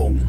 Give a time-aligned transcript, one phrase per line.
[0.00, 0.20] Werbung.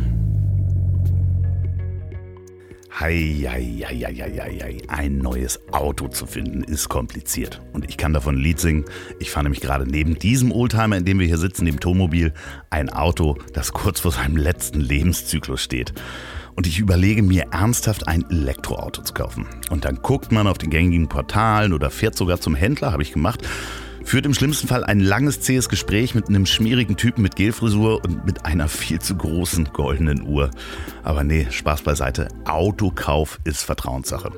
[2.99, 4.77] Hei, hei, hei, hei, hei.
[4.89, 7.61] Ein neues Auto zu finden ist kompliziert.
[7.71, 8.85] Und ich kann davon ein Lied singen.
[9.19, 12.33] Ich fahre nämlich gerade neben diesem Oldtimer, in dem wir hier sitzen, dem Tomobil,
[12.69, 15.93] ein Auto, das kurz vor seinem letzten Lebenszyklus steht.
[16.53, 19.47] Und ich überlege mir ernsthaft ein Elektroauto zu kaufen.
[19.69, 23.13] Und dann guckt man auf den gängigen Portalen oder fährt sogar zum Händler, habe ich
[23.13, 23.47] gemacht
[24.11, 28.25] führt im schlimmsten Fall ein langes, zähes Gespräch mit einem schmierigen Typen mit Gelfrisur und
[28.25, 30.51] mit einer viel zu großen goldenen Uhr.
[31.01, 32.27] Aber nee, Spaß beiseite.
[32.43, 34.33] Autokauf ist Vertrauenssache.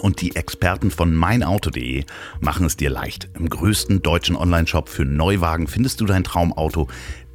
[0.00, 2.04] Und die Experten von meinauto.de
[2.40, 3.28] machen es dir leicht.
[3.38, 6.88] Im größten deutschen Onlineshop für Neuwagen findest du dein Traumauto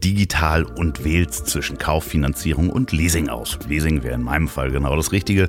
[0.03, 3.59] digital und wählst zwischen Kauffinanzierung und Leasing aus.
[3.67, 5.47] Leasing wäre in meinem Fall genau das Richtige.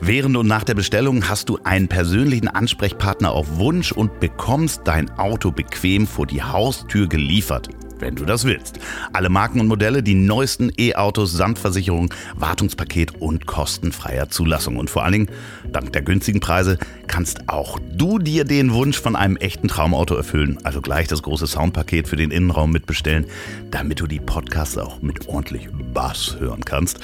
[0.00, 5.10] Während und nach der Bestellung hast du einen persönlichen Ansprechpartner auf Wunsch und bekommst dein
[5.18, 7.68] Auto bequem vor die Haustür geliefert.
[8.00, 8.80] Wenn du das willst.
[9.12, 14.76] Alle Marken und Modelle, die neuesten E-Autos samt Versicherung, Wartungspaket und kostenfreier Zulassung.
[14.76, 15.28] Und vor allen Dingen,
[15.72, 20.58] dank der günstigen Preise, kannst auch du dir den Wunsch von einem echten Traumauto erfüllen.
[20.64, 23.26] Also gleich das große Soundpaket für den Innenraum mitbestellen,
[23.70, 26.98] damit du die Podcasts auch mit ordentlich Bass hören kannst.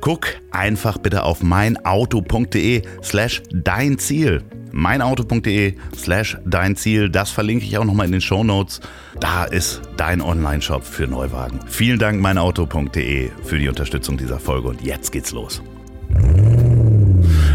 [0.00, 4.42] Guck einfach bitte auf meinauto.de slash dein Ziel.
[4.72, 7.08] meinauto.de slash dein Ziel.
[7.08, 8.80] Das verlinke ich auch nochmal in den Show Notes.
[9.20, 11.60] Da ist dein Online-Shop für Neuwagen.
[11.66, 15.62] Vielen Dank meinauto.de für die Unterstützung dieser Folge und jetzt geht's los.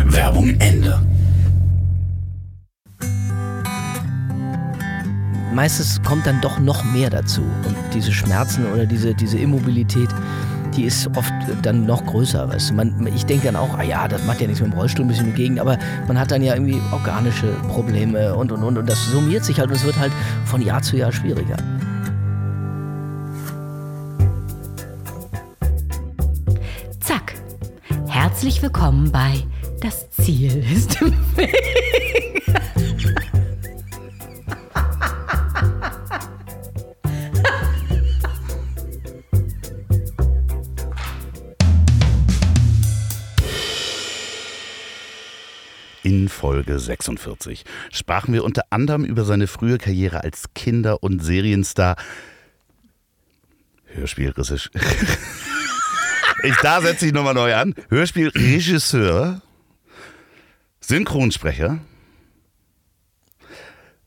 [0.06, 1.00] Werbung Ende.
[5.54, 7.42] Meistens kommt dann doch noch mehr dazu.
[7.42, 10.10] Und diese Schmerzen oder diese, diese Immobilität,
[10.76, 11.32] die ist oft
[11.62, 12.50] dann noch größer.
[12.50, 12.74] Weißt du?
[12.76, 15.10] man, ich denke dann auch, ah ja, das macht ja nichts mit dem Rollstuhl ein
[15.10, 19.12] bisschen Gegend, aber man hat dann ja irgendwie organische Probleme und und und und das
[19.12, 20.12] summiert sich halt und es wird halt
[20.46, 21.58] von Jahr zu Jahr schwieriger.
[27.00, 27.34] Zack.
[28.08, 29.44] Herzlich willkommen bei
[29.82, 32.09] Das Ziel ist im Weg.
[46.80, 51.96] Folge 46 sprachen wir unter anderem über seine frühe Karriere als Kinder- und Serienstar.
[53.86, 54.72] Hörspielregisseur.
[56.44, 57.76] ich, da setze ich nochmal neu an.
[57.90, 59.42] Hörspielregisseur,
[60.80, 61.80] Synchronsprecher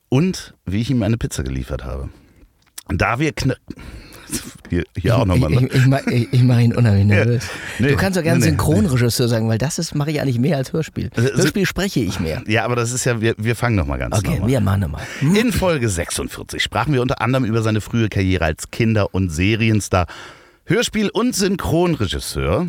[0.09, 2.11] und wie ich ihm eine Pizza geliefert habe.
[2.88, 3.55] Da wir kn
[4.70, 5.50] hier, hier auch nochmal.
[5.50, 5.69] Ne?
[5.69, 7.44] Ich, ich, ich, ich, mache ihn unheimlich nervös.
[7.78, 8.50] Nee, du kannst doch gerne nee, nee.
[8.50, 11.10] Synchronregisseur sagen, weil das mache ich eigentlich mehr als Hörspiel.
[11.15, 12.43] Hörspiel spreche ich mehr.
[12.47, 14.48] Ja, aber das ist ja, wir, wir fangen nochmal ganz Okay, normal.
[14.48, 15.03] wir machen nochmal.
[15.20, 20.06] In Folge 46 sprachen wir unter anderem über seine frühe Karriere als Kinder- und Serienstar,
[20.66, 22.69] Hörspiel- und Synchronregisseur.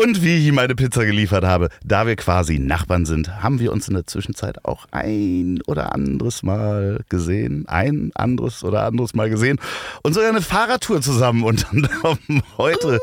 [0.00, 3.70] Und wie ich ihm meine Pizza geliefert habe, da wir quasi Nachbarn sind, haben wir
[3.70, 7.68] uns in der Zwischenzeit auch ein oder anderes Mal gesehen.
[7.68, 9.58] Ein anderes oder anderes Mal gesehen.
[10.02, 12.42] Und sogar eine Fahrradtour zusammen unternommen.
[12.56, 12.98] Heute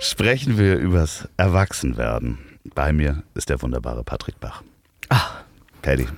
[0.00, 2.38] sprechen wir übers Erwachsenwerden.
[2.74, 4.64] Bei mir ist der wunderbare Patrick Bach.
[5.10, 5.44] Ah,
[5.80, 6.08] Paddy.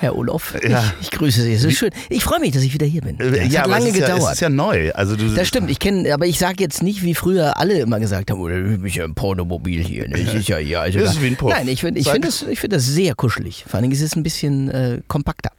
[0.00, 0.84] Herr Olof, Ja.
[1.00, 1.52] ich, ich grüße Sie.
[1.52, 1.90] Es ist schön.
[2.08, 3.16] Ich freue mich, dass ich wieder hier bin.
[3.18, 4.28] Es Äh, ja, hat lange es ist Ja, gedauert.
[4.30, 4.92] es ist ja neu.
[4.92, 7.98] Also du, das stimmt, ich kenne, aber ich sage jetzt nicht, wie früher alle immer
[8.00, 8.40] gesagt haben,
[8.74, 10.08] ich bin ja ein Pornomobil hier.
[10.08, 10.22] Ne?
[10.24, 11.50] Das ist ja, ja, also Das da- ist wie ein Puff.
[11.52, 13.64] Nein, ich finde ich find das, ich find das sehr kuschelig.
[13.66, 15.50] Vor allem ist es ein bisschen äh, kompakter,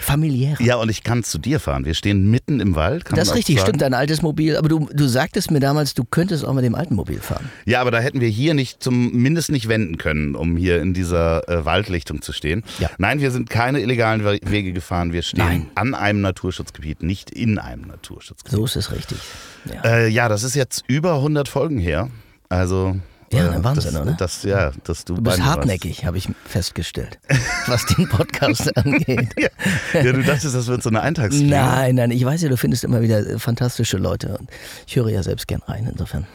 [0.00, 0.60] familiärer.
[0.62, 1.84] Ja, und ich kann zu dir fahren.
[1.84, 3.04] Wir stehen mitten im Wald.
[3.14, 3.66] Das ist richtig, sagen.
[3.68, 4.56] stimmt, dein altes Mobil.
[4.56, 7.50] Aber du, du sagtest mir damals, du könntest auch mit dem alten Mobil fahren.
[7.64, 11.48] Ja, aber da hätten wir hier nicht zumindest nicht wenden können, um hier in dieser
[11.48, 12.62] äh, Waldlichtung zu stehen.
[12.78, 12.90] Ja.
[12.98, 15.12] Nein, wir sind keine illegalen We- Wege gefahren.
[15.12, 15.66] Wir stehen Nein.
[15.74, 18.56] an einem Naturschutzgebiet, nicht in einem Naturschutzgebiet.
[18.56, 19.18] So ist es richtig.
[19.72, 19.82] Ja.
[19.84, 22.08] Äh, ja, das ist jetzt über 100 Folgen her.
[22.48, 22.96] Also
[23.32, 24.12] Ja, ein Wahnsinn, das, oder?
[24.12, 27.18] Das, ja, dass du, Du bist hartnäckig, habe ich festgestellt,
[27.66, 29.34] was den Podcast angeht.
[29.92, 31.50] Ja, du dachtest, das wird so eine Eintagsfliege.
[31.50, 34.48] Nein, nein, ich weiß ja, du findest immer wieder äh, fantastische Leute und
[34.86, 36.26] ich höre ja selbst gern rein, insofern.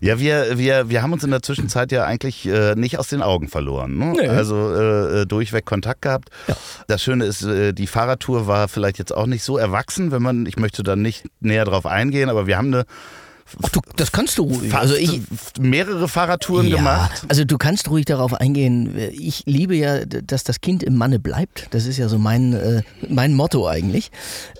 [0.00, 3.22] Ja, wir, wir, wir haben uns in der Zwischenzeit ja eigentlich äh, nicht aus den
[3.22, 3.96] Augen verloren.
[3.96, 4.14] Ne?
[4.16, 4.28] Nee.
[4.28, 6.30] Also äh, äh, durchweg Kontakt gehabt.
[6.46, 6.56] Ja.
[6.86, 10.46] Das Schöne ist, äh, die Fahrradtour war vielleicht jetzt auch nicht so erwachsen, wenn man,
[10.46, 12.84] ich möchte da nicht näher drauf eingehen, aber wir haben eine
[13.62, 14.74] Ach, du, das kannst du ruhig.
[14.74, 15.20] Also ich,
[15.60, 17.24] mehrere Fahrradtouren ja, gemacht.
[17.28, 18.96] also du kannst ruhig darauf eingehen.
[19.12, 21.68] Ich liebe ja, dass das Kind im Manne bleibt.
[21.70, 24.10] Das ist ja so mein, äh, mein Motto eigentlich.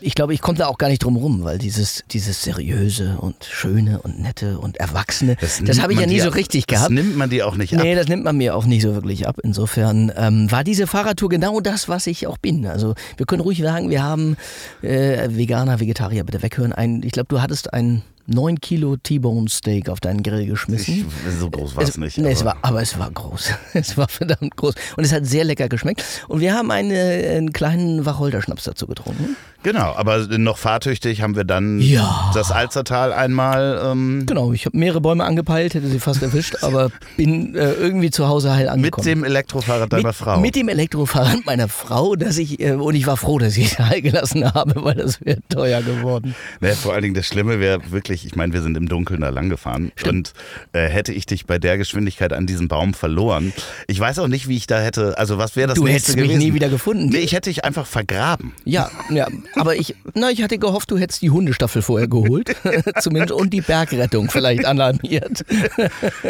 [0.01, 3.45] Ich glaube, ich komme da auch gar nicht drum rum, weil dieses, dieses seriöse und
[3.45, 6.93] schöne und nette und erwachsene, das, nimmt habe ich ja nie so richtig Das gehabt.
[6.93, 7.83] nimmt man dir auch nicht ab.
[7.83, 9.39] Nee, das nimmt man mir auch nicht so wirklich ab.
[9.43, 12.67] Insofern ähm, war diese Fahrradtour genau das, was ich auch bin.
[12.67, 14.37] Also wir können ruhig sagen, wir haben
[14.83, 16.73] äh, Veganer, Vegetarier, bitte weghören.
[16.73, 21.07] Ein, ich glaube, du hattest ein 9 Kilo T-Bone Steak auf deinen Grill geschmissen.
[21.29, 22.19] Ich, so groß war es nicht.
[22.19, 23.51] Nee, es aber- war, aber es war groß.
[23.75, 24.75] Es war verdammt groß.
[24.97, 26.03] Und es hat sehr lecker geschmeckt.
[26.29, 29.37] Und wir haben eine, einen kleinen Wacholderschnaps dazu getrunken.
[29.63, 32.31] Genau, aber noch fahrtüchtig haben wir dann Ja.
[32.35, 33.81] das Alzertal einmal.
[33.85, 38.11] Ähm, Genau, ich habe mehrere Bäume angepeilt, hätte sie fast erwischt, aber bin äh, irgendwie
[38.11, 39.07] zu Hause heil mit angekommen.
[39.07, 40.39] dem Elektrofahrrad deiner mit, Frau.
[40.41, 43.79] Mit dem Elektrofahrrad meiner Frau, dass ich, äh, und ich war froh, dass ich es
[43.81, 46.35] heil gelassen habe, weil das wäre teuer geworden.
[46.61, 49.29] Nee, vor allen Dingen das Schlimme wäre wirklich, ich meine, wir sind im Dunkeln da
[49.29, 50.33] lang gefahren und
[50.73, 53.53] äh, hätte ich dich bei der Geschwindigkeit an diesem Baum verloren.
[53.89, 56.25] Ich weiß auch nicht, wie ich da hätte, also was wäre das Du hättest mich
[56.25, 56.39] gewesen?
[56.39, 57.09] nie wieder gefunden.
[57.09, 58.53] Nee, ich hätte dich einfach vergraben.
[58.65, 59.27] Ja, ja,
[59.57, 62.55] aber ich, na, ich hatte gehofft, du hättest die Hundestaffel vorher geholt,
[63.01, 65.45] zumindest, und die Bergrettung vielleicht alarmiert.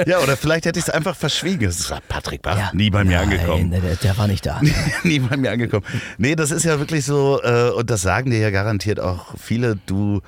[0.07, 1.65] Ja, oder vielleicht hätte ich es einfach verschwiegen.
[1.65, 3.71] Das war Patrick Bach, nie bei mir Nein, angekommen.
[3.71, 4.61] Der, der war nicht da.
[5.05, 5.85] nie bei mir angekommen.
[6.19, 9.79] Nee, das ist ja wirklich so, äh, und das sagen dir ja garantiert auch viele,
[9.87, 10.21] du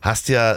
[0.00, 0.56] hast ja,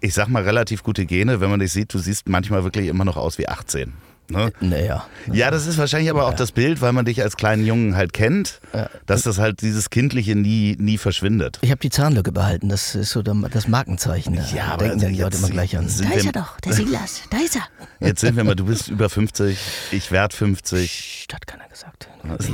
[0.00, 3.04] ich sag mal, relativ gute Gene, wenn man dich sieht, du siehst manchmal wirklich immer
[3.04, 3.92] noch aus wie 18.
[4.28, 4.52] Ne?
[4.60, 5.06] Naja.
[5.32, 8.12] Ja, das ist wahrscheinlich aber auch das Bild, weil man dich als kleinen Jungen halt
[8.12, 8.60] kennt,
[9.06, 11.58] dass das halt dieses Kindliche nie, nie verschwindet.
[11.62, 14.36] Ich habe die Zahnlücke behalten, das ist so das Markenzeichen.
[14.36, 15.88] Da Ja, aber denken die jetzt Leute immer gleich an.
[15.88, 17.22] sind Da ist wir- er doch, der Silas.
[17.30, 17.62] Da ist er.
[18.06, 19.58] Jetzt sind wir mal, du bist über 50,
[19.92, 20.90] ich werd 50.
[21.26, 22.08] Psst, hat keiner gesagt.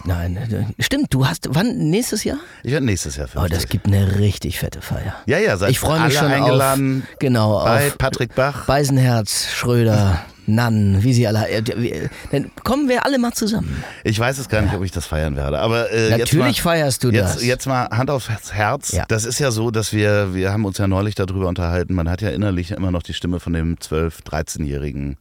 [0.04, 2.36] Nein, äh, stimmt, du hast, wann, nächstes Jahr?
[2.62, 3.54] Ich werde nächstes Jahr Oh, 50.
[3.58, 5.14] das gibt eine richtig fette Feier.
[5.26, 8.66] ja, ja, seid Ich freue mich alle schon eingeladen auf, genau, bei auf Patrick Bach.
[8.66, 13.83] Beisenherz, Schröder, Nann, wie sie alle, äh, wir- dann kommen wir alle mal zusammen.
[14.05, 17.05] Ich weiß es gar nicht, ob ich das feiern werde, aber äh, Natürlich mal, feierst
[17.05, 17.44] du jetzt, das.
[17.44, 18.93] Jetzt mal Hand aufs Herz.
[18.93, 19.05] Ja.
[19.09, 22.23] Das ist ja so, dass wir, wir haben uns ja neulich darüber unterhalten, man hat
[22.23, 25.17] ja innerlich immer noch die Stimme von dem 12-, 13-Jährigen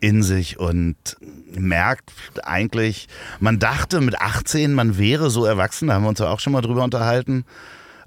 [0.00, 0.96] in sich und
[1.54, 2.10] merkt
[2.42, 3.06] eigentlich,
[3.38, 6.54] man dachte mit 18, man wäre so erwachsen, da haben wir uns ja auch schon
[6.54, 7.44] mal drüber unterhalten,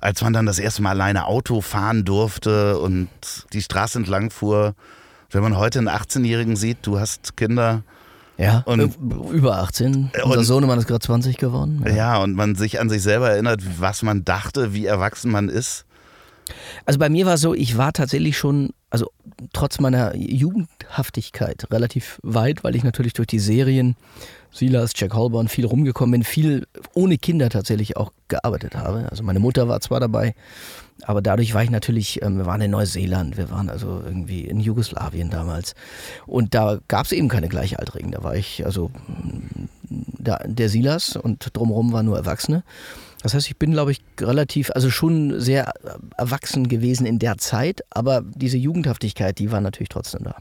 [0.02, 3.08] als man dann das erste Mal alleine Auto fahren durfte und
[3.54, 4.74] die Straße entlang fuhr.
[5.34, 7.84] Wenn man heute einen 18-Jährigen sieht, du hast Kinder,
[8.36, 10.10] Ja, Und- äh, über 18.
[10.24, 11.86] Unser und- Sohnemann ist gerade 20 geworden.
[11.96, 15.86] Ja, und man sich an sich selber erinnert, was man dachte, wie erwachsen man ist.
[16.86, 19.12] Also bei mir war es so, ich war tatsächlich schon, also
[19.54, 23.96] trotz meiner Jugendhaftigkeit relativ weit, weil ich natürlich durch die Serien
[24.52, 29.08] Silas, Jack Holborn viel rumgekommen bin, viel ohne Kinder tatsächlich auch gearbeitet habe.
[29.10, 30.34] Also meine Mutter war zwar dabei,
[31.02, 34.60] aber dadurch war ich natürlich, ähm, wir waren in Neuseeland, wir waren also irgendwie in
[34.60, 35.76] Jugoslawien damals.
[36.26, 38.12] Und da gab es eben keine Gleichaltrigen.
[38.12, 38.92] Da war ich, also
[39.90, 42.64] da, der Silas und drumherum waren nur Erwachsene.
[43.22, 45.72] Das heißt, ich bin, glaube ich, relativ, also schon sehr
[46.18, 50.36] erwachsen gewesen in der Zeit, aber diese Jugendhaftigkeit, die war natürlich trotzdem da.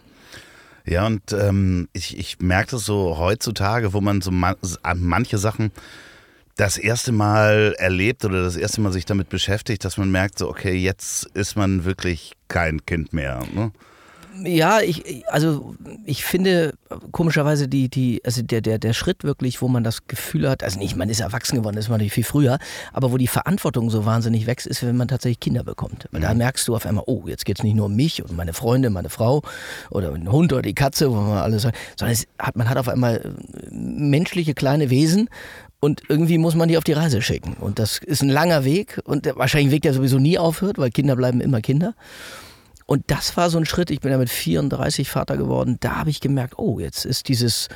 [0.85, 5.39] Ja, und ähm, ich, ich merke das so heutzutage, wo man so man, an manche
[5.39, 5.71] Sachen
[6.57, 10.49] das erste Mal erlebt oder das erste Mal sich damit beschäftigt, dass man merkt, so,
[10.49, 13.43] okay, jetzt ist man wirklich kein Kind mehr.
[13.55, 13.73] Ne?
[14.41, 15.75] Ja, ich, also
[16.07, 16.73] ich finde
[17.11, 20.79] komischerweise die, die, also der, der, der Schritt wirklich, wo man das Gefühl hat, also
[20.79, 22.59] nicht, man ist erwachsen geworden, das ist man natürlich viel früher,
[22.93, 26.09] aber wo die Verantwortung so wahnsinnig wächst, ist, wenn man tatsächlich Kinder bekommt.
[26.13, 28.35] Weil Da merkst du auf einmal, oh, jetzt geht es nicht nur um mich und
[28.35, 29.43] meine Freunde, meine Frau
[29.91, 32.79] oder den Hund oder die Katze, wo man alles sagt, sondern es hat, man hat
[32.79, 35.29] auf einmal äh, menschliche kleine Wesen
[35.85, 37.55] und irgendwie muss man die auf die Reise schicken.
[37.55, 40.91] Und das ist ein langer Weg und wahrscheinlich ein Weg, der sowieso nie aufhört, weil
[40.91, 41.97] Kinder bleiben immer Kinder.
[42.87, 46.11] Und das war so ein Schritt, ich bin ja mit 34 Vater geworden, da habe
[46.11, 47.69] ich gemerkt, oh, jetzt ist dieses,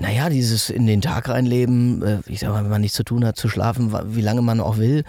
[0.00, 3.24] naja, dieses in den Tag reinleben, äh, ich sag mal, wenn man nichts zu tun
[3.24, 5.04] hat, zu schlafen, wie lange man auch will,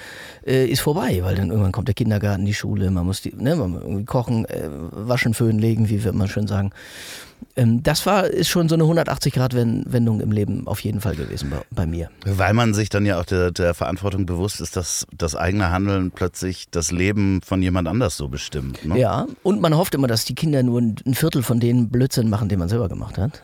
[0.45, 3.55] äh, ist vorbei, weil dann irgendwann kommt der Kindergarten, die Schule, man muss die, ne,
[3.55, 6.71] man irgendwie kochen, äh, waschen, föhnen, legen, wie wird man schön sagen.
[7.55, 11.61] Ähm, das war, ist schon so eine 180-Grad-Wendung im Leben auf jeden Fall gewesen bei,
[11.71, 12.09] bei mir.
[12.25, 16.11] Weil man sich dann ja auch der, der Verantwortung bewusst ist, dass das eigene Handeln
[16.11, 18.83] plötzlich das Leben von jemand anders so bestimmt.
[18.85, 18.99] Ne?
[18.99, 22.49] Ja, und man hofft immer, dass die Kinder nur ein Viertel von den Blödsinn machen,
[22.49, 23.41] den man selber gemacht hat.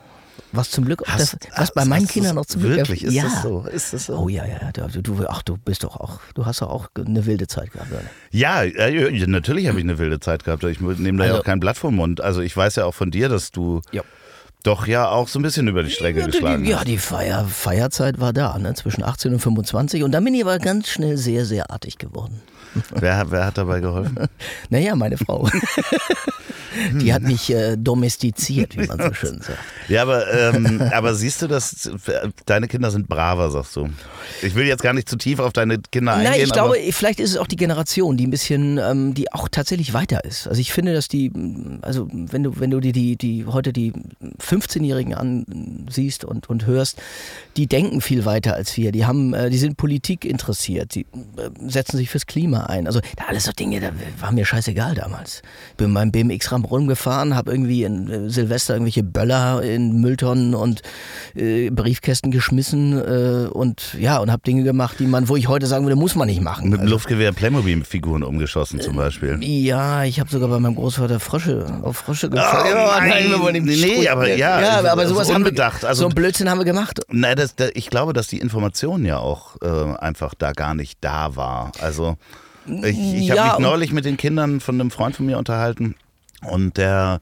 [0.52, 3.14] Was zum Glück, auch Hast- das, was bei meinen Kindern noch zum Glück Wirklich, ist
[3.14, 3.24] ja.
[3.24, 3.66] das so?
[3.72, 4.16] Ist das so?
[4.18, 4.88] Oh ja, ja, ja.
[4.88, 7.92] Du, du, ach, du bist doch auch, du hast doch auch eine wilde Zeit gehabt.
[7.92, 8.02] Oder?
[8.32, 10.64] Ja, ja, natürlich habe ich eine wilde Zeit gehabt.
[10.64, 12.22] Ich nehme da ja Also- auch kein Blatt vom Mund.
[12.22, 14.04] Also ich weiß ja auch von dir, dass du Ja.
[14.64, 16.88] doch ja auch so ein bisschen über die Strecke geschlagen Ja, hast.
[16.88, 18.74] die Feier, Feierzeit war da, ne?
[18.74, 20.04] zwischen 18 und 25.
[20.04, 22.42] Und dann bin ich aber ganz schnell sehr, sehr artig geworden.
[22.94, 24.18] Wer, wer hat dabei geholfen?
[24.70, 25.50] Naja, meine Frau.
[27.02, 29.60] Die hat mich äh, domestiziert, wie man so schön sagt.
[29.88, 31.90] Ja, aber, ähm, aber siehst du, dass
[32.46, 33.90] deine Kinder sind braver, sagst du.
[34.42, 36.32] Ich will jetzt gar nicht zu tief auf deine Kinder eingehen.
[36.32, 39.48] Nein, ich glaube, vielleicht ist es auch die Generation, die ein bisschen, ähm, die auch
[39.50, 40.48] tatsächlich weiter ist.
[40.48, 41.32] Also ich finde, dass die,
[41.82, 43.94] also wenn du, wenn du dir die, die heute die
[44.40, 47.02] 15-Jährigen ansiehst und, und hörst,
[47.56, 48.92] die denken viel weiter als wir.
[48.92, 52.88] Die haben, äh, die sind Politik interessiert, die äh, setzen sich fürs Klima ein.
[52.88, 55.42] Also da alles so Dinge, da war mir scheißegal damals.
[55.72, 60.54] Ich bin meinem BMX ram rumgefahren, habe irgendwie in äh, Silvester irgendwelche Böller in Mülltonnen
[60.56, 60.82] und
[61.36, 65.66] äh, Briefkästen geschmissen äh, und ja und habe Dinge gemacht, die man, wo ich heute
[65.68, 66.70] sagen würde, muss man nicht machen.
[66.70, 69.38] mit dem Also, Luftgewehr Playmobil-Figuren umgeschossen zum Beispiel.
[69.42, 72.76] ja, ich habe sogar bei meinem Großvater Frösche auf Frösche Oh, gefallen.
[73.10, 73.56] nein.
[73.56, 75.86] ihm Nee, aber ja, ja, das aber ist sowas haben wir, unbedacht.
[75.86, 77.00] Also- so ein Blödsinn haben wir gemacht.
[77.10, 80.98] Nein, das, das, ich glaube, dass die Information ja auch äh, einfach da gar nicht
[81.02, 81.72] da war.
[81.80, 82.18] Also
[82.66, 85.96] ich, ich habe Ja, mich neulich mit den Kindern von einem Freund von mir unterhalten
[86.44, 87.20] und der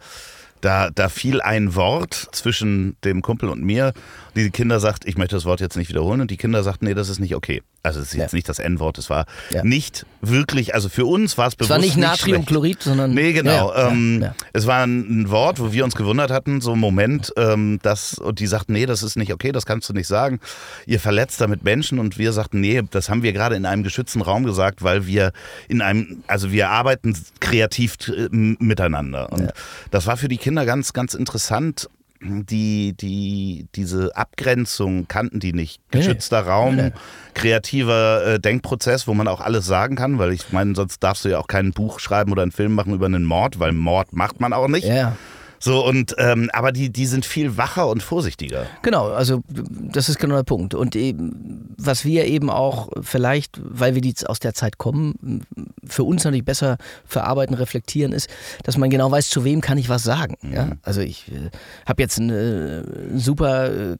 [0.61, 3.93] da, da fiel ein Wort zwischen dem Kumpel und mir.
[4.35, 6.93] Die Kinder sagt, ich möchte das Wort jetzt nicht wiederholen und die Kinder sagten, nee,
[6.93, 7.61] das ist nicht okay.
[7.83, 8.35] Also es ist jetzt Ja.
[8.37, 9.63] nicht das N-Wort, es war Ja.
[9.63, 12.07] nicht wirklich, also für uns war es Es bewusst war nicht schlecht.
[12.07, 13.13] Natriumchlorid, sondern.
[13.13, 13.71] Nee, genau.
[13.73, 14.25] Ja, ähm.
[14.53, 18.39] Es war ein, Wort, wo wir uns gewundert hatten, so ein Moment, ähm, dass, und
[18.39, 20.39] die sagten, nee, das ist nicht okay, das kannst du nicht sagen.
[20.85, 24.21] Ihr verletzt damit Menschen und wir sagten, nee, das haben wir gerade in einem geschützten
[24.21, 25.31] Raum gesagt, weil wir
[25.67, 29.31] in einem, also wir arbeiten kreativ äh, miteinander.
[29.31, 29.51] Und
[29.91, 31.89] das war für die Kinder ganz, ganz interessant.
[32.27, 35.79] Die, die, diese Abgrenzung kannten die nicht.
[35.93, 35.99] Nee.
[35.99, 36.91] Geschützter Raum, Nee.
[37.33, 41.29] kreativer äh, Denkprozess, wo man auch alles sagen kann, weil ich meine, sonst darfst du
[41.29, 44.39] ja auch kein Buch schreiben oder einen Film machen über einen Mord, weil Mord macht
[44.39, 44.87] man auch nicht.
[44.87, 45.15] Ja.
[45.59, 48.65] So und ähm, aber die, die sind viel wacher und vorsichtiger.
[48.81, 50.73] Genau, also das ist genau der Punkt.
[50.73, 55.45] Und eben, was wir eben auch vielleicht, weil wir die aus der Zeit kommen,
[55.85, 58.29] für uns natürlich besser verarbeiten, reflektieren, ist,
[58.63, 60.35] dass man genau weiß, zu wem kann ich was sagen.
[60.53, 60.71] Ja?
[60.83, 61.49] Also ich äh,
[61.85, 63.97] habe jetzt einen äh, super, äh,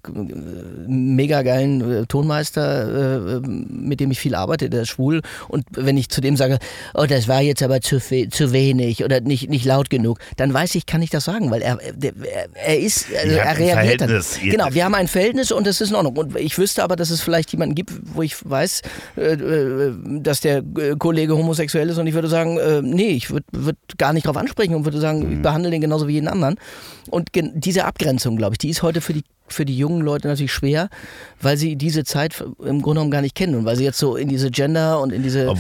[0.88, 5.22] mega geilen äh, Tonmeister, äh, mit dem ich viel arbeite, der ist schwul.
[5.48, 6.60] Und wenn ich zu dem sage,
[6.94, 10.76] oh, das war jetzt aber zu, zu wenig oder nicht, nicht laut genug, dann weiß
[10.76, 11.78] ich, kann ich das sagen, weil er,
[12.54, 14.24] er, ist, also er reagiert dann.
[14.44, 16.18] Genau, wir haben ein Verhältnis und das ist in Ordnung.
[16.18, 18.82] Und ich wüsste aber, dass es vielleicht jemanden gibt, wo ich weiß,
[19.18, 23.46] äh, äh, dass der äh, Kollege homosexuell ist und ich würde sagen, nee, ich würde
[23.52, 25.34] würd gar nicht darauf ansprechen und würde sagen, Mhm.
[25.34, 26.56] ich behandle den genauso wie jeden anderen.
[27.10, 30.52] Und diese Abgrenzung, glaube ich, die ist heute für die für die jungen Leute natürlich
[30.54, 30.90] schwer,
[31.42, 34.16] weil sie diese Zeit im Grunde genommen gar nicht kennen und weil sie jetzt so
[34.16, 35.54] in diese Gender und in diese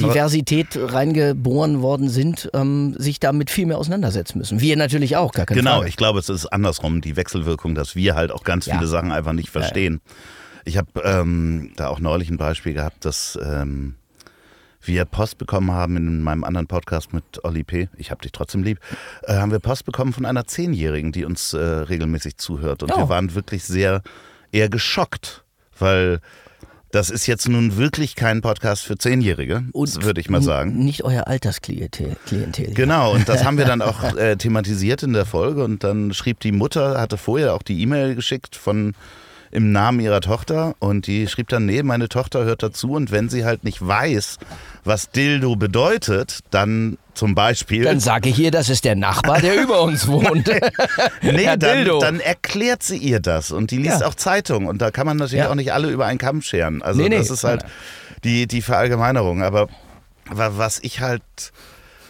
[0.00, 4.60] Diversität reingeboren worden sind, ähm, sich damit viel mehr auseinandersetzen müssen.
[4.60, 5.88] Wir natürlich auch, gar keine Genau, Frage.
[5.88, 8.74] ich glaube, es ist andersrum, die Wechselwirkung, dass wir halt auch ganz Ja.
[8.74, 10.00] viele Sachen einfach nicht verstehen.
[10.64, 13.94] Ich habe ähm, da auch neulich ein Beispiel gehabt, dass ähm,
[14.88, 18.64] wir Post bekommen haben in meinem anderen Podcast mit Olli P., ich hab dich trotzdem
[18.64, 18.80] lieb,
[19.22, 22.82] äh, haben wir Post bekommen von einer Zehnjährigen, die uns äh, regelmäßig zuhört.
[22.82, 22.98] Und Oh.
[22.98, 24.02] wir waren wirklich sehr
[24.50, 25.44] eher geschockt,
[25.78, 26.20] weil
[26.90, 30.78] das ist jetzt nun wirklich kein Podcast für Zehnjährige, würde ich mal sagen.
[30.82, 32.16] Nicht euer Altersklientel.
[32.24, 32.72] Klientel.
[32.72, 35.62] Genau, und das haben wir dann auch äh, thematisiert in der Folge.
[35.64, 38.94] Und dann schrieb die Mutter, hatte vorher auch die E-Mail geschickt von
[39.50, 43.28] im Namen ihrer Tochter und die schrieb dann, nee, meine Tochter hört dazu und wenn
[43.28, 44.38] sie halt nicht weiß,
[44.84, 49.56] was Dildo bedeutet, dann zum Beispiel, Dann sage ich ihr, das ist der Nachbar, der
[49.62, 50.48] über uns wohnt.
[51.22, 51.98] nee, dann, Dildo.
[52.00, 54.06] dann erklärt sie ihr das und die liest Ja.
[54.06, 55.50] auch Zeitung und da kann man natürlich Ja.
[55.50, 56.82] auch nicht alle über einen Kamm scheren.
[56.82, 57.16] Also Nee, nee.
[57.18, 57.64] das ist halt
[58.24, 59.42] die, die Verallgemeinerung.
[59.42, 59.68] Aber
[60.30, 61.22] wa- was ich halt,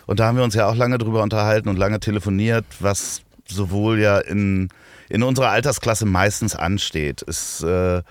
[0.06, 3.98] und da haben wir uns ja auch lange drüber unterhalten und lange telefoniert, was sowohl
[4.00, 4.68] ja in,
[5.08, 8.02] in unserer Altersklasse meistens ansteht, ist äh,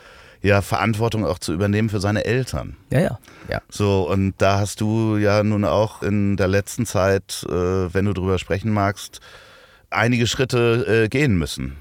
[0.41, 2.77] ja Verantwortung auch zu übernehmen für seine Eltern.
[2.91, 3.19] ja, ja.
[3.49, 3.61] ja.
[3.69, 7.51] So, und da hast du ja nun auch in der letzten Zeit, äh,
[7.93, 9.19] wenn du drüber sprechen magst,
[9.89, 11.77] einige Schritte äh, gehen müssen.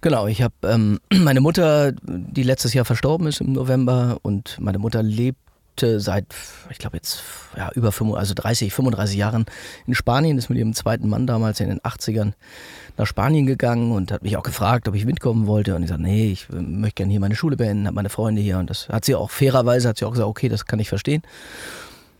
[0.00, 4.78] Genau, ich habe ähm, meine Mutter, die letztes Jahr verstorben ist im November und meine
[4.78, 5.02] Mutter
[5.80, 6.26] lebte seit,
[6.70, 7.22] ich glaube jetzt
[7.56, 9.46] ja, über 35, also 30, 35 Jahren
[9.86, 12.32] in Spanien, ist mit ihrem zweiten Mann damals in den 80ern
[12.96, 15.74] nach Spanien gegangen und hat mich auch gefragt, ob ich mitkommen wollte.
[15.74, 18.58] Und ich sagte, nee, ich möchte gerne hier meine Schule beenden, habe meine Freunde hier.
[18.58, 21.22] Und das hat sie auch fairerweise, hat sie auch gesagt, okay, das kann ich verstehen.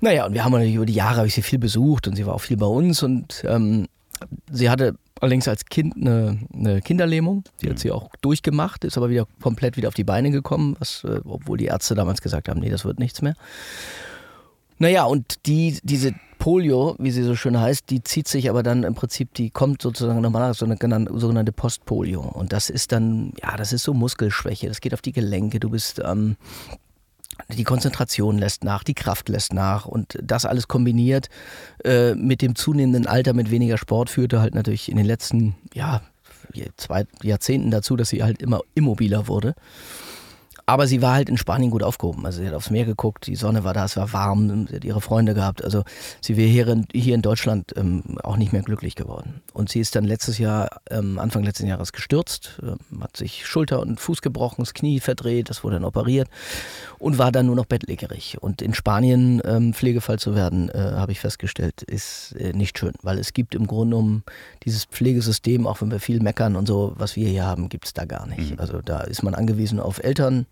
[0.01, 2.25] Naja, und wir haben natürlich über die Jahre, habe ich sie viel besucht und sie
[2.25, 3.03] war auch viel bei uns.
[3.03, 3.87] Und ähm,
[4.51, 9.11] sie hatte allerdings als Kind eine, eine Kinderlähmung, die hat sie auch durchgemacht, ist aber
[9.11, 12.61] wieder komplett wieder auf die Beine gekommen, was, äh, obwohl die Ärzte damals gesagt haben,
[12.61, 13.35] nee, das wird nichts mehr.
[14.79, 18.83] Naja, und die, diese Polio, wie sie so schön heißt, die zieht sich aber dann
[18.83, 20.79] im Prinzip, die kommt sozusagen nochmal so eine
[21.15, 22.23] sogenannte Postpolio.
[22.23, 25.69] Und das ist dann, ja, das ist so Muskelschwäche, das geht auf die Gelenke, du
[25.69, 26.37] bist, ähm,
[27.49, 31.29] die Konzentration lässt nach, die Kraft lässt nach und das alles kombiniert
[31.85, 36.03] äh, mit dem zunehmenden Alter, mit weniger Sport führte halt natürlich in den letzten, ja,
[36.77, 39.55] zwei Jahrzehnten dazu, dass sie halt immer immobiler wurde.
[40.71, 42.25] Aber sie war halt in Spanien gut aufgehoben.
[42.25, 44.85] Also sie hat aufs Meer geguckt, die Sonne war da, es war warm, sie hat
[44.85, 45.65] ihre Freunde gehabt.
[45.65, 45.83] Also
[46.21, 49.43] sie wäre hier in, hier in Deutschland ähm, auch nicht mehr glücklich geworden.
[49.53, 53.81] Und sie ist dann letztes Jahr, ähm, Anfang letzten Jahres gestürzt, ähm, hat sich Schulter
[53.81, 56.29] und Fuß gebrochen, das Knie verdreht, das wurde dann operiert
[57.01, 58.37] und war dann nur noch bettlägerig.
[58.41, 62.93] Und in Spanien ähm, Pflegefall zu werden, äh, habe ich festgestellt, ist äh, nicht schön,
[63.03, 64.23] weil es gibt im Grunde um
[64.65, 67.93] dieses Pflegesystem, auch wenn wir viel meckern und so, was wir hier haben, gibt es
[67.93, 68.53] da gar nicht.
[68.53, 68.61] Mhm.
[68.61, 70.47] Also da ist man angewiesen auf Eltern,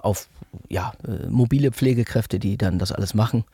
[0.00, 0.28] auf
[0.68, 3.44] ja, äh, mobile Pflegekräfte, die dann das alles machen.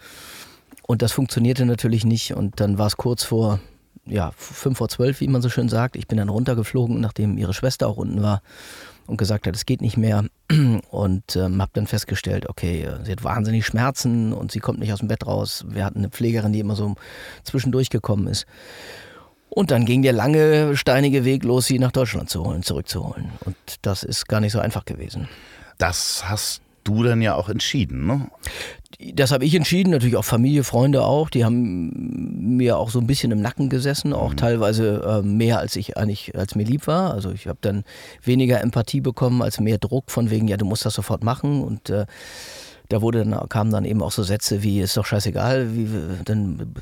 [0.83, 2.35] Und das funktionierte natürlich nicht.
[2.35, 3.61] Und dann war es kurz vor,
[4.05, 5.97] ja, fünf vor zwölf, wie man so schön sagt.
[5.97, 8.43] Ich bin dann runtergeflogen, nachdem ihre Schwester auch unten war
[9.07, 10.25] und gesagt hat, es geht nicht mehr.
[10.91, 14.99] Und ähm, habe dann festgestellt, okay, sie hat wahnsinnig Schmerzen und sie kommt nicht aus
[14.99, 15.65] dem Bett raus.
[15.69, 16.95] Wir hatten eine Pflegerin, die immer so
[17.43, 18.47] zwischendurch gekommen ist.
[19.49, 23.33] Und dann ging der lange, steinige Weg los, sie nach Deutschland zu holen, zurückzuholen.
[23.45, 25.29] Und das ist gar nicht so einfach gewesen.
[25.83, 28.29] Das hast du dann ja auch entschieden, ne?
[29.15, 31.29] Das habe ich entschieden, natürlich auch Familie, Freunde auch.
[31.29, 34.37] Die haben mir auch so ein bisschen im Nacken gesessen, auch mhm.
[34.37, 37.13] teilweise äh, mehr als ich eigentlich, als mir lieb war.
[37.13, 37.83] Also ich habe dann
[38.23, 41.91] weniger Empathie bekommen als mehr Druck von wegen, ja, du musst das sofort machen und
[41.91, 42.07] äh,
[42.89, 45.89] da wurde dann, kamen dann eben auch so Sätze wie, ist doch scheißegal, wie,
[46.25, 46.75] dann,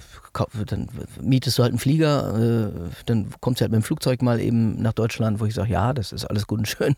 [0.67, 0.89] dann
[1.23, 4.83] mietest du halt einen Flieger, äh, dann kommst du halt mit dem Flugzeug mal eben
[4.83, 6.97] nach Deutschland, wo ich sage, ja, das ist alles gut und schön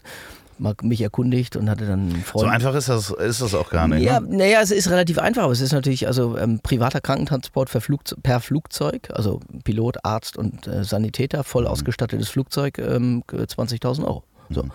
[0.63, 2.47] mal mich erkundigt und hatte dann einen Freund.
[2.47, 4.03] So einfach ist das, ist das auch gar nicht.
[4.03, 4.37] Ja, ne?
[4.39, 8.41] naja, es ist relativ einfach, aber es ist natürlich also ähm, privater Krankentransport Flugzeug, per
[8.41, 11.69] Flugzeug, also Pilot, Arzt und äh, Sanitäter, voll mhm.
[11.69, 14.25] ausgestattetes Flugzeug, ähm, 20.000 Euro.
[14.51, 14.65] So.
[14.65, 14.73] Mhm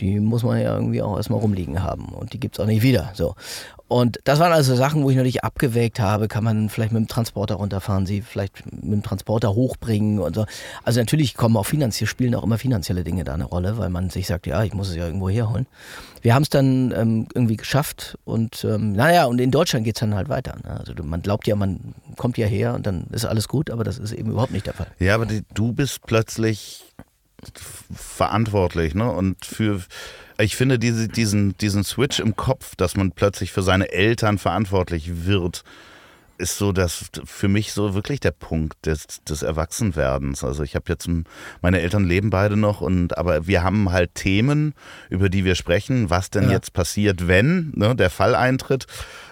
[0.00, 2.82] die muss man ja irgendwie auch erstmal rumliegen haben und die gibt es auch nicht
[2.82, 3.12] wieder.
[3.14, 3.34] So.
[3.92, 7.08] Und das waren also Sachen, wo ich natürlich abgewägt habe, kann man vielleicht mit dem
[7.08, 10.46] Transporter runterfahren, sie vielleicht mit dem Transporter hochbringen und so.
[10.82, 14.08] Also natürlich kommen auch finanziell, spielen auch immer finanzielle Dinge da eine Rolle, weil man
[14.08, 15.66] sich sagt, ja, ich muss es ja irgendwo herholen.
[16.22, 20.00] Wir haben es dann ähm, irgendwie geschafft und ähm, naja, und in Deutschland geht es
[20.00, 20.56] dann halt weiter.
[20.64, 20.70] Ne?
[20.80, 23.98] Also man glaubt ja, man kommt ja her und dann ist alles gut, aber das
[23.98, 24.86] ist eben überhaupt nicht der Fall.
[25.00, 26.82] Ja, aber die, du bist plötzlich
[27.94, 29.10] verantwortlich, ne?
[29.10, 29.82] Und für
[30.38, 35.26] ich finde diese, diesen, diesen Switch im Kopf, dass man plötzlich für seine Eltern verantwortlich
[35.26, 35.62] wird,
[36.38, 40.42] ist so das für mich so wirklich der Punkt des, des Erwachsenwerdens.
[40.42, 41.08] Also ich habe jetzt
[41.60, 44.74] meine Eltern leben beide noch und aber wir haben halt Themen,
[45.08, 46.52] über die wir sprechen, was denn ja.
[46.52, 48.86] jetzt passiert, wenn ne, der Fall eintritt.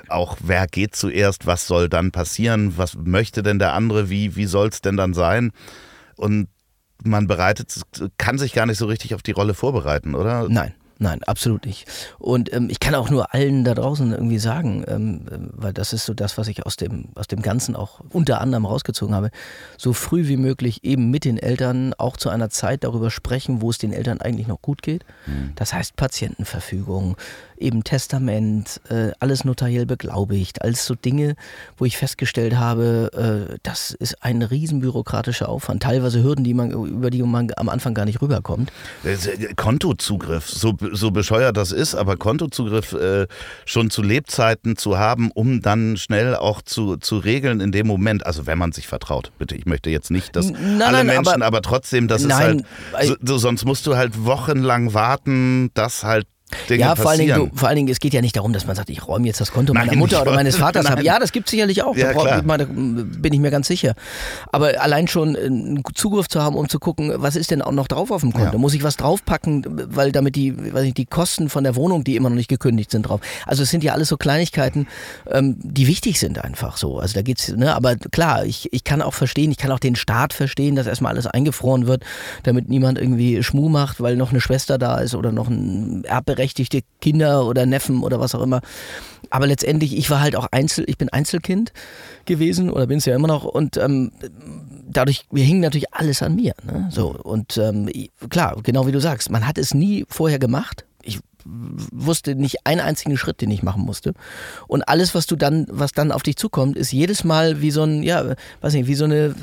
[0.09, 4.47] Auch wer geht zuerst, was soll dann passieren, was möchte denn der andere, wie, wie
[4.47, 5.53] soll es denn dann sein?
[6.17, 6.49] Und
[7.05, 7.81] man bereitet,
[8.19, 10.49] kann sich gar nicht so richtig auf die Rolle vorbereiten, oder?
[10.49, 10.75] Nein.
[11.03, 11.89] Nein, absolut nicht.
[12.19, 15.23] Und ähm, ich kann auch nur allen da draußen irgendwie sagen, ähm,
[15.55, 18.67] weil das ist so das, was ich aus dem, aus dem Ganzen auch unter anderem
[18.67, 19.31] rausgezogen habe,
[19.79, 23.71] so früh wie möglich eben mit den Eltern auch zu einer Zeit darüber sprechen, wo
[23.71, 25.07] es den Eltern eigentlich noch gut geht.
[25.27, 25.53] Mhm.
[25.55, 27.17] Das heißt Patientenverfügung,
[27.61, 31.37] eben Testament, äh, alles notariell beglaubigt, alles so Dinge,
[31.77, 35.83] wo ich festgestellt habe, äh, das ist ein riesen bürokratischer Aufwand.
[35.83, 38.73] Teilweise Hürden, die man, über die man am Anfang gar nicht rüberkommt.
[39.05, 43.27] Äh, Kontozugriff, so, so bescheuert das ist, aber Kontozugriff äh,
[43.65, 48.27] schon zu Lebzeiten zu haben, um dann schnell auch zu, zu regeln in dem Moment,
[48.27, 51.43] also wenn man sich vertraut, bitte, ich möchte jetzt nicht, dass nein, alle nein, Menschen,
[51.43, 56.05] aber, aber, trotzdem, das nein, ist halt, so, sonst musst du halt wochenlang warten, dass
[56.05, 56.27] halt
[56.69, 58.67] Dinge ja, vor allen, Dingen, du, vor allen Dingen, es geht ja nicht darum, dass
[58.67, 61.03] man sagt, ich räume jetzt das Konto nein, meiner Mutter oder meines Vaters ab.
[61.03, 61.97] Ja, das gibt es sicherlich auch.
[61.97, 63.95] Ja, da, da, bin ich mir ganz sicher.
[64.53, 67.89] Aber allein schon einen Zugriff zu haben, um zu gucken, was ist denn auch noch
[67.89, 68.53] drauf auf dem Konto?
[68.53, 68.59] Ja.
[68.59, 72.17] Muss ich was draufpacken, weil damit die, weiß ich, die Kosten von der Wohnung, die
[72.17, 73.21] immer noch nicht gekündigt sind, drauf.
[73.47, 74.87] Also es sind ja alles so Kleinigkeiten,
[75.31, 76.99] ähm, die wichtig sind einfach so.
[76.99, 79.97] Also da geht's, ne, aber klar, ich, ich kann auch verstehen, ich kann auch den
[79.97, 82.05] Staat verstehen, dass erstmal alles eingefroren wird,
[82.43, 86.40] damit niemand irgendwie Schmuh macht, weil noch eine Schwester da ist oder noch ein Erbberechtigter
[86.41, 88.61] gleichberechtigte Kinder oder Neffen oder was auch immer.
[89.29, 91.73] Aber letztendlich, ich war halt auch Einzel, ich bin Einzelkind
[92.25, 94.13] gewesen oder bin es ja immer noch und ähm,
[94.89, 96.55] dadurch, wir hingen natürlich alles an mir.
[96.65, 96.89] Ne?
[96.91, 97.91] So und ähm,
[98.29, 100.85] klar, genau wie du sagst, man hat es nie vorher gemacht.
[101.45, 104.13] Wusste nicht einen einzigen Schritt, den ich machen musste.
[104.67, 107.83] Und alles, was du dann, was dann auf dich zukommt, ist jedes Mal wie so
[107.83, 109.35] ein, ja, weiß nicht, wie so eine,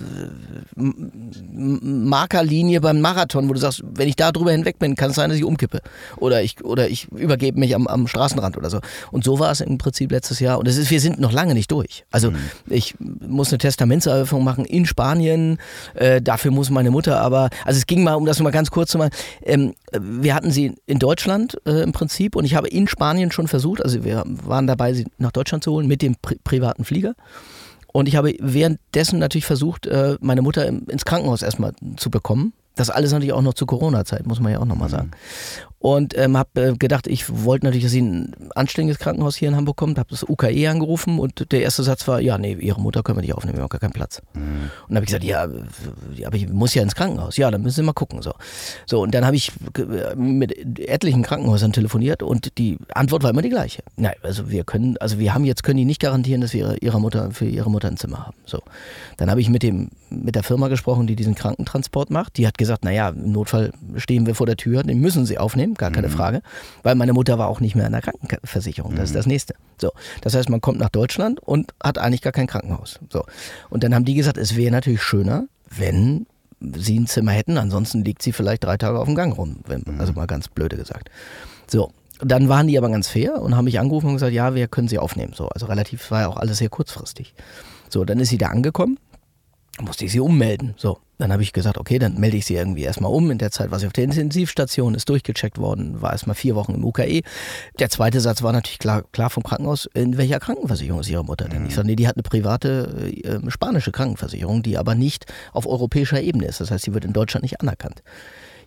[0.76, 5.30] Markerlinie beim Marathon, wo du sagst, wenn ich da drüber hinweg bin, kann es sein,
[5.30, 5.82] dass ich umkippe.
[6.18, 8.80] Oder ich, oder ich übergebe mich am, am Straßenrand oder so.
[9.12, 10.60] Und so war es im Prinzip letztes Jahr.
[10.60, 12.06] Und es ist, wir sind noch lange nicht durch.
[12.12, 12.38] Also mhm.
[12.70, 15.58] ich muss eine Testamentseröffnung machen in Spanien.
[15.96, 18.92] Äh, dafür muss meine Mutter aber, also es ging mal, um das mal ganz kurz
[18.92, 19.12] zu machen,
[19.44, 23.48] ähm, wir hatten sie in Deutschland äh, im Prinzip und ich habe in Spanien schon
[23.48, 27.16] versucht, also wir waren dabei, sie nach Deutschland zu holen mit dem pri privaten Flieger.
[27.92, 32.54] Und ich habe währenddessen natürlich versucht, äh, meine Mutter ins Krankenhaus erstmal zu bekommen.
[32.76, 35.12] Das alles natürlich auch noch zur Corona-Zeit, muss man ja auch nochmal mhm.
[35.80, 39.56] Und ähm, habe äh, gedacht, ich wollte natürlich, dass sie ein anständiges Krankenhaus hier in
[39.56, 43.04] Hamburg kommt, habe das UKE angerufen und der erste Satz war, ja, nee, ihre Mutter
[43.04, 44.24] können wir nicht aufnehmen, wir haben gar keinen Platz.
[44.34, 44.42] Mhm.
[44.42, 45.44] Und dann habe ich gesagt, ja,
[46.26, 47.38] aber ich muss ja ins Krankenhaus.
[47.38, 48.24] Ja, dann müssen Sie mal gucken.
[48.24, 48.34] So,
[48.88, 49.52] so und dann habe ich
[50.16, 53.84] mit etlichen Krankenhäusern telefoniert und die Antwort war immer die gleiche.
[53.98, 56.78] Nein, also wir können, also wir haben jetzt, können die nicht garantieren, dass wir ihre,
[56.78, 58.38] ihrer Mutter, für ihre Mutter ein Zimmer haben.
[58.46, 58.64] So.
[59.18, 62.38] Dann habe ich mit dem, mit der Firma gesprochen, die diesen Krankentransport macht.
[62.38, 65.67] Die hat gesagt, naja, im Notfall stehen wir vor der Tür, den müssen Sie aufnehmen
[65.74, 66.14] gar keine mhm.
[66.14, 66.42] Frage,
[66.84, 68.96] weil meine Mutter war auch nicht mehr in der Krankenversicherung.
[68.96, 69.20] Das ist mhm.
[69.20, 69.56] das nächste.
[69.80, 73.00] So, das heißt, man kommt nach Deutschland und hat eigentlich gar kein Krankenhaus.
[73.12, 73.24] So,
[73.70, 76.26] und dann haben die gesagt, es wäre natürlich schöner, wenn
[76.60, 79.84] sie ein Zimmer hätten, ansonsten liegt sie vielleicht drei Tage auf dem Gang rum, wenn,
[79.86, 80.00] mhm.
[80.00, 81.10] also mal ganz blöde gesagt.
[81.70, 84.68] So, dann waren die aber ganz fair und haben mich angerufen und gesagt, ja, wir
[84.68, 85.34] können sie aufnehmen.
[85.36, 87.36] So, also relativ war ja auch alles sehr kurzfristig.
[87.90, 88.98] So, dann ist sie da angekommen
[89.82, 90.74] musste ich sie ummelden.
[90.78, 93.32] So, dann habe ich gesagt, okay, dann melde ich sie irgendwie erstmal um.
[93.32, 96.74] In der Zeit war sie auf der Intensivstation, ist durchgecheckt worden, war erstmal vier Wochen
[96.74, 97.22] im UKE.
[97.80, 101.48] Der zweite Satz war natürlich klar, klar vom Krankenhaus, in welcher Krankenversicherung ist ihre Mutter
[101.48, 101.66] denn?
[101.66, 106.22] Ich sage, nee, die hat eine private äh, spanische Krankenversicherung, die aber nicht auf europäischer
[106.22, 106.62] Ebene ist.
[106.62, 108.04] Das heißt, sie wird in Deutschland nicht anerkannt.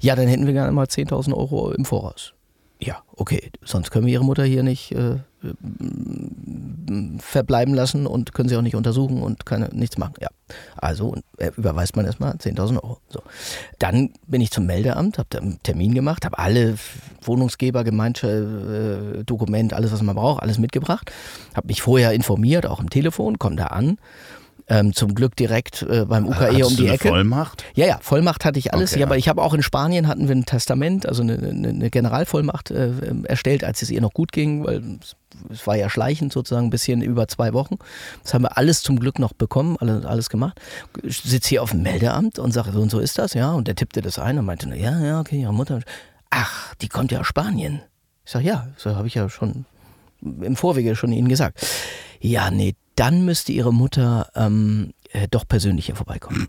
[0.00, 2.32] Ja, dann hätten wir gerne mal 10.000 Euro im Voraus.
[2.82, 5.18] Ja, okay, sonst können wir ihre Mutter hier nicht äh,
[7.18, 10.14] verbleiben lassen und können sie auch nicht untersuchen und keine, nichts machen.
[10.20, 10.28] Ja,
[10.76, 12.98] also äh, überweist man erstmal 10.000 Euro.
[13.08, 13.22] So.
[13.78, 16.76] Dann bin ich zum Meldeamt, habe einen Termin gemacht, habe alle
[17.22, 21.10] Wohnungsgeber, Gemeinschaft, äh, Dokument, alles, was man braucht, alles mitgebracht.
[21.54, 23.98] Habe mich vorher informiert, auch im Telefon, komme da an
[24.70, 27.08] ähm, zum Glück direkt äh, beim UKE Hattest um die du Ecke.
[27.08, 27.64] Vollmacht?
[27.74, 28.92] Ja, ja, Vollmacht hatte ich alles.
[28.92, 31.90] Okay, ja, aber ich habe auch in Spanien hatten wir ein Testament, also eine, eine
[31.90, 32.92] Generalvollmacht äh,
[33.24, 35.00] erstellt, als es ihr noch gut ging, weil
[35.50, 37.76] es war ja schleichend sozusagen ein bisschen über zwei Wochen.
[38.22, 40.60] Das haben wir alles zum Glück noch bekommen, alles, alles gemacht.
[41.02, 43.52] Ich sitze hier auf dem Meldeamt und sage, so und so ist das, ja.
[43.52, 45.80] Und der tippte das ein und meinte, ja, ja, okay, ihre Mutter.
[46.30, 47.82] Ach, die kommt ja aus Spanien.
[48.24, 49.64] Ich sage, ja, so habe ich ja schon
[50.22, 51.66] im Vorwege schon Ihnen gesagt.
[52.20, 56.48] Ja, nee, dann müsste ihre Mutter ähm, äh, doch persönlich hier vorbeikommen.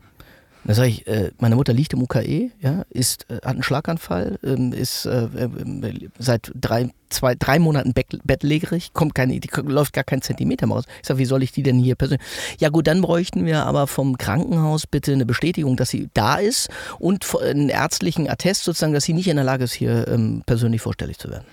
[0.66, 4.38] Da sage ich, äh, meine Mutter liegt im UKE, ja, ist, äh, hat einen Schlaganfall,
[4.44, 10.04] ähm, ist äh, äh, seit drei, zwei, drei Monaten bettlägerig, kommt keine, die läuft gar
[10.04, 10.84] keinen Zentimeter mehr raus.
[11.02, 12.28] Ich sage, wie soll ich die denn hier persönlich?
[12.60, 16.70] Ja gut, dann bräuchten wir aber vom Krankenhaus bitte eine Bestätigung, dass sie da ist
[17.00, 20.82] und einen ärztlichen Attest sozusagen, dass sie nicht in der Lage ist, hier ähm, persönlich
[20.82, 21.46] vorstellig zu werden.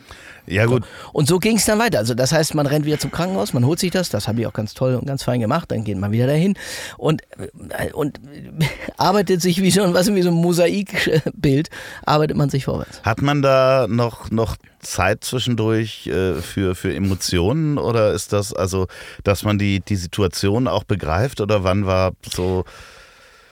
[0.48, 0.84] Ja, gut.
[1.12, 1.98] Und so ging es dann weiter.
[1.98, 4.46] Also, das heißt, man rennt wieder zum Krankenhaus, man holt sich das, das habe ich
[4.46, 6.54] auch ganz toll und ganz fein gemacht, dann geht man wieder dahin
[6.96, 7.22] und,
[7.70, 8.20] äh, und
[8.96, 11.68] arbeitet sich wie so, was, wie so ein Mosaikbild,
[12.04, 13.02] arbeitet man sich vorwärts.
[13.02, 18.86] Hat man da noch, noch Zeit zwischendurch äh, für, für Emotionen oder ist das also,
[19.24, 22.64] dass man die, die Situation auch begreift oder wann war so.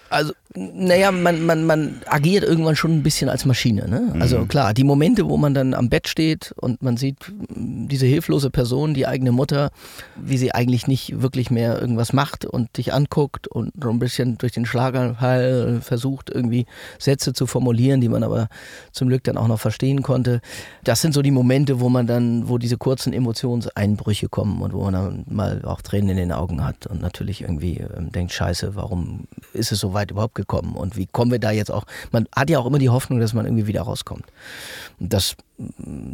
[0.09, 3.89] Also naja, man, man, man agiert irgendwann schon ein bisschen als Maschine.
[3.89, 4.15] Ne?
[4.21, 4.49] Also mhm.
[4.49, 7.17] klar, die Momente, wo man dann am Bett steht und man sieht
[7.51, 9.71] diese hilflose Person, die eigene Mutter,
[10.17, 14.39] wie sie eigentlich nicht wirklich mehr irgendwas macht und dich anguckt und so ein bisschen
[14.39, 16.65] durch den Schlaganfall versucht, irgendwie
[16.99, 18.49] Sätze zu formulieren, die man aber
[18.93, 20.41] zum Glück dann auch noch verstehen konnte.
[20.85, 24.85] Das sind so die Momente, wo man dann, wo diese kurzen Emotionseinbrüche kommen und wo
[24.85, 28.75] man dann mal auch Tränen in den Augen hat und natürlich irgendwie ähm, denkt, scheiße,
[28.75, 30.46] warum ist es so weit überhaupt gekommen?
[30.47, 33.21] Gekommen und wie kommen wir da jetzt auch, man hat ja auch immer die Hoffnung,
[33.21, 34.25] dass man irgendwie wieder rauskommt.
[34.99, 35.37] Und das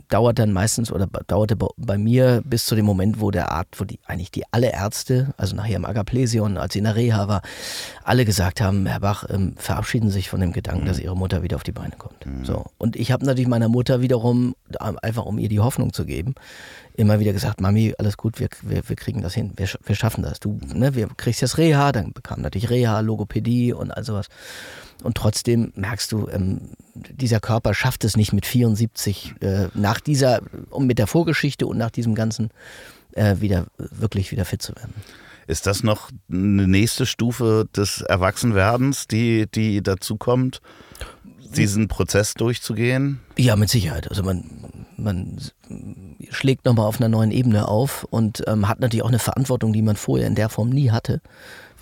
[0.08, 3.84] dauert dann meistens oder dauerte bei mir bis zu dem Moment, wo der Arzt, wo
[3.84, 7.42] die eigentlich die alle Ärzte, also nachher im Agaplesion, als sie in der Reha war,
[8.04, 10.88] alle gesagt haben, Herr Bach, ähm, verabschieden Sie sich von dem Gedanken, mhm.
[10.88, 12.24] dass Ihre Mutter wieder auf die Beine kommt.
[12.24, 12.44] Mhm.
[12.44, 12.66] So.
[12.78, 16.34] Und ich habe natürlich meiner Mutter wiederum, einfach um ihr die Hoffnung zu geben,
[16.94, 20.22] immer wieder gesagt, Mami, alles gut, wir, wir, wir kriegen das hin, wir, wir schaffen
[20.22, 20.40] das.
[20.40, 24.28] Du, ne, wir kriegst jetzt Reha, dann bekam natürlich Reha, Logopädie und all sowas.
[25.02, 30.40] Und trotzdem merkst du, ähm, dieser Körper schafft es nicht mit 74 äh, nach dieser,
[30.70, 32.50] um mit der Vorgeschichte und nach diesem Ganzen
[33.12, 34.94] äh, wieder wirklich wieder fit zu werden.
[35.46, 40.60] Ist das noch eine nächste Stufe des Erwachsenwerdens, die, die dazu kommt,
[41.56, 43.20] diesen Prozess durchzugehen?
[43.36, 44.08] Ja, mit Sicherheit.
[44.08, 44.44] Also man,
[44.96, 45.38] man
[46.30, 49.82] schlägt nochmal auf einer neuen Ebene auf und ähm, hat natürlich auch eine Verantwortung, die
[49.82, 51.20] man vorher in der Form nie hatte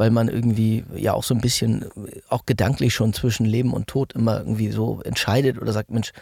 [0.00, 1.84] weil man irgendwie ja auch so ein bisschen,
[2.30, 6.12] auch gedanklich schon zwischen Leben und Tod immer irgendwie so entscheidet oder sagt, Mensch,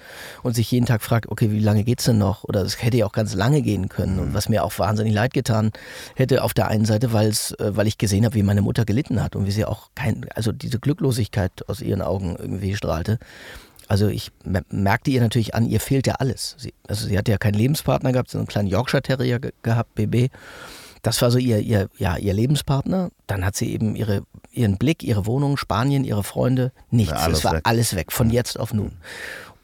[0.42, 2.42] und sich jeden Tag fragt, okay, wie lange geht's denn noch?
[2.42, 5.32] Oder es hätte ja auch ganz lange gehen können und was mir auch wahnsinnig leid
[5.32, 5.70] getan
[6.16, 8.84] hätte auf der einen Seite, weil es, äh, weil ich gesehen habe, wie meine Mutter
[8.84, 13.20] gelitten hat und wie sie auch kein, also diese Glücklosigkeit aus ihren Augen irgendwie strahlte.
[13.86, 14.32] Also ich
[14.70, 16.56] merkte ihr natürlich an, ihr fehlt ja alles.
[16.58, 19.94] Sie, also sie hatte ja keinen Lebenspartner gehabt, so einen kleinen Yorkshire Terrier ge gehabt,
[19.94, 20.32] BB.
[21.02, 23.11] Das war so ihr, ihr, ja, ihr Lebenspartner.
[23.26, 27.12] Dann hat sie eben ihre, ihren Blick, ihre Wohnung, Spanien, ihre Freunde, nichts.
[27.12, 27.61] Ja, es war weg.
[27.64, 28.92] alles weg, von jetzt auf nun.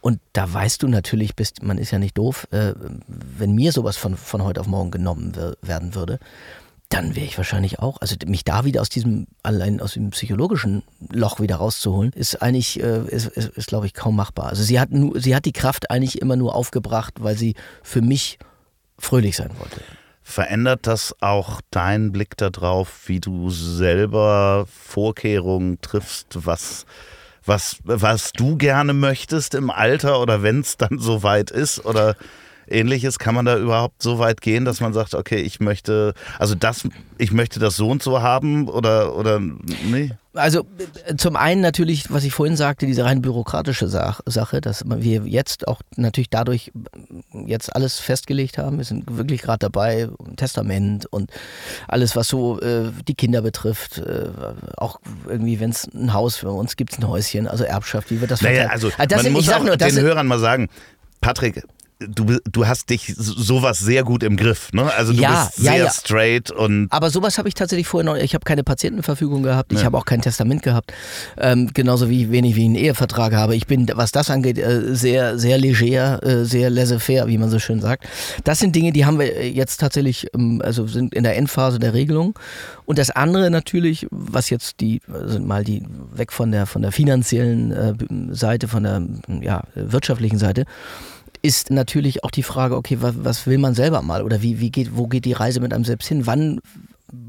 [0.00, 2.74] Und da weißt du natürlich, bist, man ist ja nicht doof, äh,
[3.06, 6.18] wenn mir sowas von, von heute auf morgen genommen werden würde,
[6.90, 10.82] dann wäre ich wahrscheinlich auch, also mich da wieder aus diesem, allein aus dem psychologischen
[11.10, 14.46] Loch wieder rauszuholen, ist eigentlich, äh, ist, ist, ist glaube ich, kaum machbar.
[14.46, 18.02] Also sie hat, nur, sie hat die Kraft eigentlich immer nur aufgebracht, weil sie für
[18.02, 18.38] mich
[18.98, 19.80] fröhlich sein wollte.
[20.26, 26.86] Verändert das auch deinen Blick darauf, wie du selber Vorkehrungen triffst, was,
[27.44, 31.84] was, was du gerne möchtest im Alter oder wenn es dann soweit ist?
[31.84, 32.16] Oder
[32.66, 33.18] ähnliches?
[33.18, 36.88] Kann man da überhaupt so weit gehen, dass man sagt, okay, ich möchte, also das,
[37.18, 40.12] ich möchte das so und so haben oder, oder nee?
[40.34, 40.66] Also
[41.16, 45.80] zum einen natürlich, was ich vorhin sagte, diese rein bürokratische Sache, dass wir jetzt auch
[45.96, 46.72] natürlich dadurch
[47.46, 48.78] jetzt alles festgelegt haben.
[48.78, 51.30] Wir sind wirklich gerade dabei, Testament und
[51.88, 53.98] alles, was so äh, die Kinder betrifft.
[53.98, 54.30] Äh,
[54.76, 58.30] auch irgendwie, wenn es ein Haus für uns gibt, ein Häuschen, also Erbschaft, wie wird
[58.30, 60.68] das naja, also, also das man sind, muss auch nur, den Hörern mal sagen,
[61.20, 61.62] Patrick,
[62.08, 64.92] du, du hast dich sowas sehr gut im Griff, ne?
[64.94, 65.90] Also du ja, bist sehr ja, ja.
[65.90, 66.88] straight und.
[66.90, 68.20] Aber sowas habe ich tatsächlich vorher noch.
[68.20, 70.92] Ich habe keine Patientenverfügung gehabt, ich habe auch kein Testament gehabt.
[71.36, 73.56] Ähm, genauso wie wenig wie einen Ehevertrag habe.
[73.56, 77.58] Ich bin, was das angeht, äh, sehr, sehr leger, äh, sehr laissez-faire, wie man so
[77.58, 78.04] schön sagt.
[78.44, 81.94] Das sind Dinge, die haben wir jetzt tatsächlich, ähm, also sind in der Endphase der
[81.94, 82.38] Regelung.
[82.86, 85.82] Und das andere natürlich, was jetzt die, also mal die
[86.14, 87.94] weg von der von der finanziellen äh,
[88.34, 89.02] Seite, von der
[89.40, 90.64] ja, wirtschaftlichen Seite
[91.42, 94.70] ist natürlich auch die Frage, okay, was, was will man selber mal oder wie, wie
[94.70, 96.26] geht, wo geht die Reise mit einem selbst hin?
[96.26, 96.60] Wann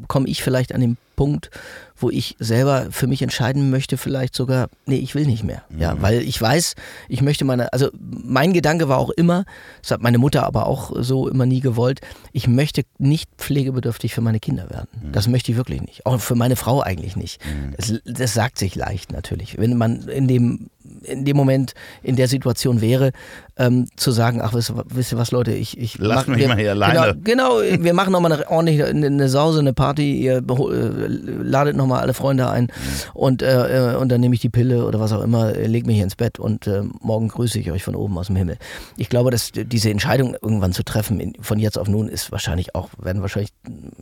[0.07, 1.49] komme ich vielleicht an den Punkt,
[1.97, 5.63] wo ich selber für mich entscheiden möchte, vielleicht sogar, nee, ich will nicht mehr.
[5.69, 5.79] Mhm.
[5.79, 6.75] Ja, weil ich weiß,
[7.07, 9.45] ich möchte meine, also mein Gedanke war auch immer,
[9.81, 12.01] das hat meine Mutter aber auch so immer nie gewollt,
[12.33, 14.87] ich möchte nicht pflegebedürftig für meine Kinder werden.
[15.01, 15.11] Mhm.
[15.13, 16.05] Das möchte ich wirklich nicht.
[16.05, 17.41] Auch für meine Frau eigentlich nicht.
[17.45, 17.73] Mhm.
[17.77, 19.57] Das, das sagt sich leicht natürlich.
[19.57, 20.69] Wenn man in dem
[21.03, 23.11] in dem Moment in der Situation wäre,
[23.57, 26.57] ähm, zu sagen, ach, wisst, wisst ihr was, Leute, ich, ich Lass mich wir, mal
[26.57, 27.15] hier alleine.
[27.23, 32.01] Genau, genau wir machen nochmal eine ordentliche eine, Sause, eine Party, ihr äh, ladet nochmal
[32.01, 32.67] alle Freunde ein
[33.13, 35.95] und, äh, äh, und dann nehme ich die Pille oder was auch immer, leg mich
[35.95, 38.57] hier ins Bett und äh, morgen grüße ich euch von oben aus dem Himmel.
[38.97, 42.75] Ich glaube, dass diese Entscheidung irgendwann zu treffen, in, von jetzt auf nun, ist wahrscheinlich
[42.75, 43.53] auch, werden wahrscheinlich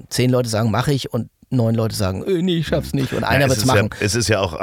[0.10, 3.24] zehn Leute sagen, mache ich und neun Leute sagen, äh, nee, ich schaff's nicht und
[3.24, 3.90] einer ja, wird's machen.
[3.94, 4.60] Ja, es ist ja auch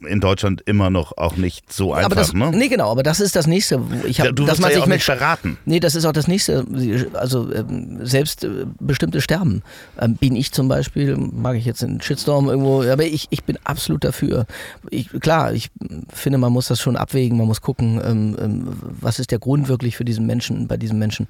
[0.00, 2.50] in Deutschland immer noch auch nicht so einfach, aber das, ne?
[2.52, 3.80] Nee, genau, aber das ist das nächste.
[4.06, 5.58] Ich hab, du wirst man ja sich auch mit, nicht verraten.
[5.64, 6.66] Nee, das ist auch das nächste.
[7.14, 9.62] Also ähm, selbst äh, bestimmte Sterben.
[10.00, 13.58] Ähm, bin ich zum Beispiel, mag ich jetzt einen Shitstorm irgendwo, aber ich, ich bin
[13.64, 14.46] absolut dafür.
[14.90, 15.70] Ich, klar, ich
[16.12, 19.96] finde, man muss das schon abwägen, man muss gucken, ähm, was ist der Grund wirklich
[19.96, 21.28] für diesen Menschen, bei diesen Menschen.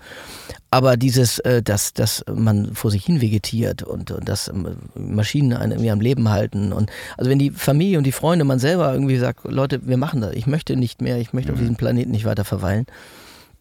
[0.70, 5.90] Aber dieses, äh, dass, dass man vor sich hin vegetiert und, und ähm, Maschinen irgendwie
[5.90, 6.72] am Leben halten.
[6.72, 10.20] Und also wenn die Familie und die Freunde, man selber irgendwie sagt, Leute, wir machen
[10.20, 11.62] das, ich möchte nicht mehr, ich möchte auf mhm.
[11.62, 12.86] diesem Planeten nicht weiter verweilen,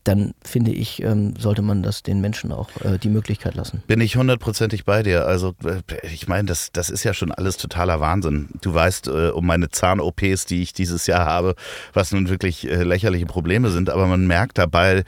[0.05, 3.81] dann finde ich, ähm, sollte man das den Menschen auch äh, die Möglichkeit lassen.
[3.87, 5.25] Bin ich hundertprozentig bei dir.
[5.25, 8.49] Also äh, ich meine, das, das ist ja schon alles totaler Wahnsinn.
[8.61, 11.55] Du weißt äh, um meine Zahn-OPs, die ich dieses Jahr habe,
[11.93, 15.03] was nun wirklich lächerliche Probleme sind, aber man merkt dabei,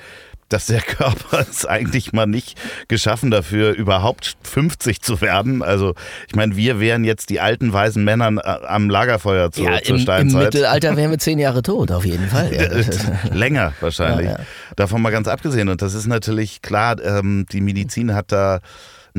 [0.49, 5.61] dass der Körper ist eigentlich mal nicht geschaffen dafür, überhaupt 50 zu werden.
[5.61, 5.93] Also
[6.27, 9.99] ich meine, wir wären jetzt die alten weißen Männer äh, am Lagerfeuer zur, ja, zur
[9.99, 10.39] Steinzeit.
[10.39, 12.53] Im Mittelalter wären wir zehn Jahre tot, auf jeden Fall.
[12.53, 13.33] Ja.
[13.33, 14.27] Länger wahrscheinlich.
[14.27, 14.39] Ja,
[14.75, 15.69] Davon mal ganz abgesehen.
[15.69, 18.59] Und das ist natürlich klar, ähm, die Medizin hat da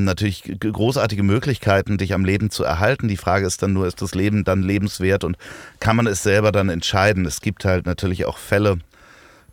[0.05, 3.09] natürlich großartige Möglichkeiten, dich am Leben zu erhalten.
[3.09, 5.37] Die Frage ist dann nur, ist das Leben dann lebenswert und
[5.81, 7.27] kann man es selber dann entscheiden?
[7.27, 8.79] Es gibt halt natürlich auch Fälle,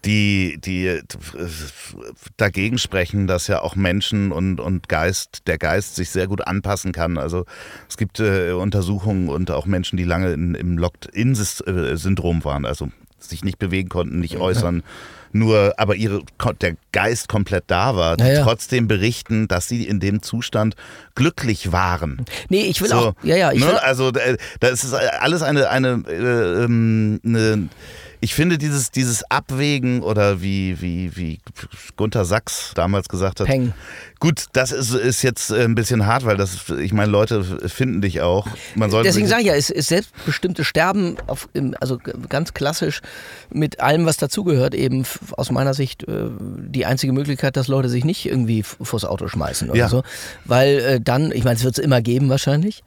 [0.05, 1.01] die, die
[2.37, 6.91] dagegen sprechen, dass ja auch Menschen und, und Geist, der Geist sich sehr gut anpassen
[6.91, 7.17] kann.
[7.17, 7.45] Also
[7.89, 13.43] es gibt äh, Untersuchungen und auch Menschen, die lange in, im Locked-In-Syndrom waren, also sich
[13.43, 14.83] nicht bewegen konnten, nicht äußern.
[15.31, 16.21] Nur, aber ihre,
[16.61, 18.43] der Geist komplett da war, die ja, ja.
[18.43, 20.77] trotzdem berichten, dass sie in dem Zustand
[21.13, 22.23] glücklich waren.
[22.47, 23.67] Nee, ich will so, auch, ja, ja, ich ne?
[23.67, 23.75] will.
[23.75, 27.69] Also, da ist alles eine, eine, äh, ähm, eine
[28.25, 31.37] ich finde dieses, dieses Abwägen oder wie, wie, wie
[31.95, 33.45] Gunther Sachs damals gesagt hat.
[33.45, 33.71] Peng.
[34.19, 38.21] Gut, das ist, ist jetzt ein bisschen hart, weil das, ich meine, Leute finden dich
[38.21, 38.47] auch.
[38.73, 41.47] Man sollte Deswegen sage ich ja, es ist selbstbestimmte Sterben, auf,
[41.79, 43.01] also ganz klassisch
[43.51, 45.05] mit allem, was dazugehört, eben
[45.37, 49.69] aus meiner Sicht äh, die einzige Möglichkeit, dass Leute sich nicht irgendwie vors Auto schmeißen
[49.69, 49.87] oder ja.
[49.87, 50.01] so.
[50.45, 52.81] Weil äh, dann, ich meine, es wird es immer geben wahrscheinlich.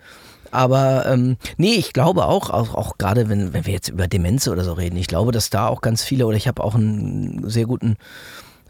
[0.51, 4.49] Aber ähm, nee, ich glaube auch, auch, auch gerade wenn, wenn wir jetzt über Demenz
[4.49, 7.49] oder so reden, ich glaube, dass da auch ganz viele, oder ich habe auch einen
[7.49, 7.97] sehr guten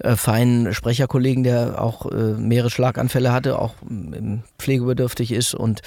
[0.00, 5.82] äh, feinen Sprecherkollegen, der auch äh, mehrere Schlaganfälle hatte, auch ähm, pflegebedürftig ist und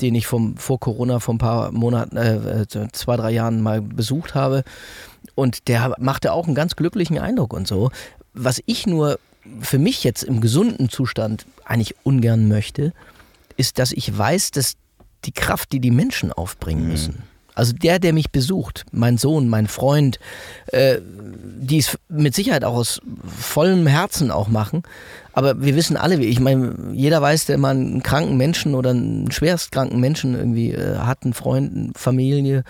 [0.00, 3.82] den ich vom, vor Corona vor ein paar Monaten, äh, äh, zwei, drei Jahren mal
[3.82, 4.62] besucht habe.
[5.34, 7.90] Und der machte auch einen ganz glücklichen Eindruck und so.
[8.34, 9.18] Was ich nur
[9.60, 12.92] für mich jetzt im gesunden Zustand eigentlich ungern möchte,
[13.56, 14.74] ist, dass ich weiß, dass
[15.26, 16.90] die Kraft, die die Menschen aufbringen mhm.
[16.90, 17.22] müssen.
[17.56, 20.18] Also der, der mich besucht, mein Sohn, mein Freund,
[20.66, 20.98] äh,
[21.58, 24.82] die es mit Sicherheit auch aus vollem Herzen auch machen.
[25.32, 29.30] Aber wir wissen alle, ich meine, jeder weiß, der mal einen kranken Menschen oder einen
[29.30, 32.62] schwerstkranken Menschen irgendwie äh, hat, einen Freund, eine Familie,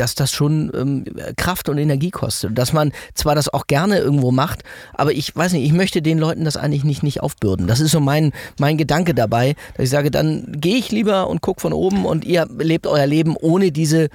[0.00, 1.04] dass das schon ähm,
[1.36, 2.56] Kraft und Energie kostet.
[2.56, 4.62] Dass man zwar das auch gerne irgendwo macht,
[4.94, 7.66] aber ich weiß nicht, ich möchte den Leuten das eigentlich nicht, nicht aufbürden.
[7.66, 11.40] Das ist so mein, mein Gedanke dabei, dass ich sage, dann gehe ich lieber und
[11.40, 14.08] gucke von oben und ihr lebt euer Leben ohne diese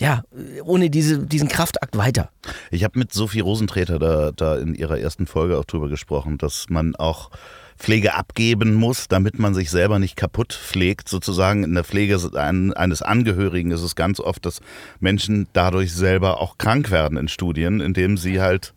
[0.00, 0.24] ja,
[0.64, 2.30] ohne diese, diesen Kraftakt weiter.
[2.72, 6.66] Ich habe mit Sophie Rosentreter da, da in ihrer ersten Folge auch drüber gesprochen, dass
[6.68, 7.30] man auch
[7.78, 11.08] Pflege abgeben muss, damit man sich selber nicht kaputt pflegt.
[11.08, 14.60] Sozusagen in der Pflege eines Angehörigen ist es ganz oft, dass
[15.00, 18.72] Menschen dadurch selber auch krank werden in Studien, indem sie halt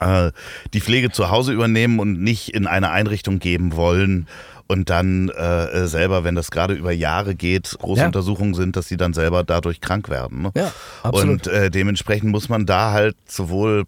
[0.00, 0.32] äh,
[0.74, 4.26] die Pflege zu Hause übernehmen und nicht in eine Einrichtung geben wollen
[4.68, 8.06] und dann äh, selber, wenn das gerade über Jahre geht, große ja.
[8.06, 10.42] Untersuchungen sind, dass sie dann selber dadurch krank werden.
[10.42, 10.52] Ne?
[10.54, 11.46] Ja, absolut.
[11.46, 13.84] Und äh, dementsprechend muss man da halt sowohl,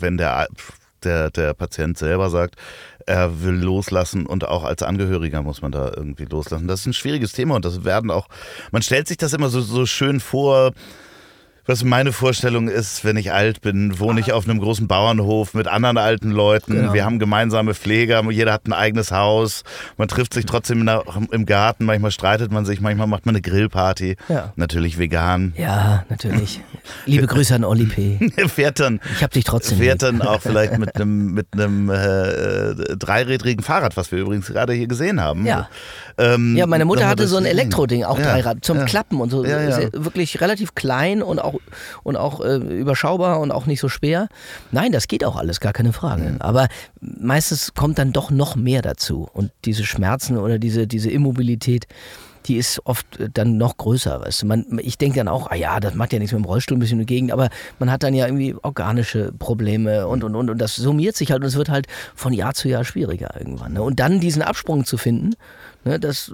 [0.00, 0.48] wenn der,
[1.04, 2.56] der, der Patient selber sagt,
[3.06, 6.68] er will loslassen und auch als Angehöriger muss man da irgendwie loslassen.
[6.68, 8.28] Das ist ein schwieriges Thema und das werden auch,
[8.72, 10.72] man stellt sich das immer so, so schön vor,
[11.66, 15.66] was meine Vorstellung ist, wenn ich alt bin, wohne ich auf einem großen Bauernhof mit
[15.66, 16.74] anderen alten Leuten.
[16.74, 16.92] Genau.
[16.92, 19.64] Wir haben gemeinsame Pfleger, jeder hat ein eigenes Haus.
[19.96, 20.88] Man trifft sich trotzdem
[21.30, 24.16] im Garten, manchmal streitet man sich, manchmal macht man eine Grillparty.
[24.28, 24.52] Ja.
[24.56, 25.54] Natürlich vegan.
[25.56, 26.60] Ja, natürlich.
[27.06, 28.30] Liebe Grüße an Oli P.
[28.48, 29.78] fährt dann, ich hab dich trotzdem.
[29.78, 34.72] Fährt dann auch vielleicht mit einem mit einem äh, dreirädrigen Fahrrad, was wir übrigens gerade
[34.72, 35.46] hier gesehen haben.
[35.46, 35.68] Ja.
[36.16, 38.84] Ähm, ja, meine Mutter hatte so ein Elektroding, auch ja, Dreirad, zum ja.
[38.84, 39.44] Klappen und so.
[39.44, 41.53] Ja, wirklich relativ klein und auch,
[42.02, 44.28] und auch äh, überschaubar und auch nicht so schwer.
[44.72, 46.22] Nein, das geht auch alles, gar keine Frage.
[46.22, 46.36] Mhm.
[46.40, 46.68] Aber
[47.00, 49.28] meistens kommt dann doch noch mehr dazu.
[49.32, 51.86] Und diese Schmerzen oder diese, diese Immobilität,
[52.46, 54.20] die ist oft äh, dann noch größer.
[54.20, 54.46] Weißt du?
[54.46, 56.80] man, ich denke dann auch, ah ja, das macht ja nichts mit dem Rollstuhl ein
[56.80, 60.76] bisschen Gegend, aber man hat dann ja irgendwie organische Probleme und und und und das
[60.76, 63.74] summiert sich halt und es wird halt von Jahr zu Jahr schwieriger irgendwann.
[63.74, 63.82] Ne?
[63.82, 65.34] Und dann diesen Absprung zu finden,
[65.84, 66.32] ne, das,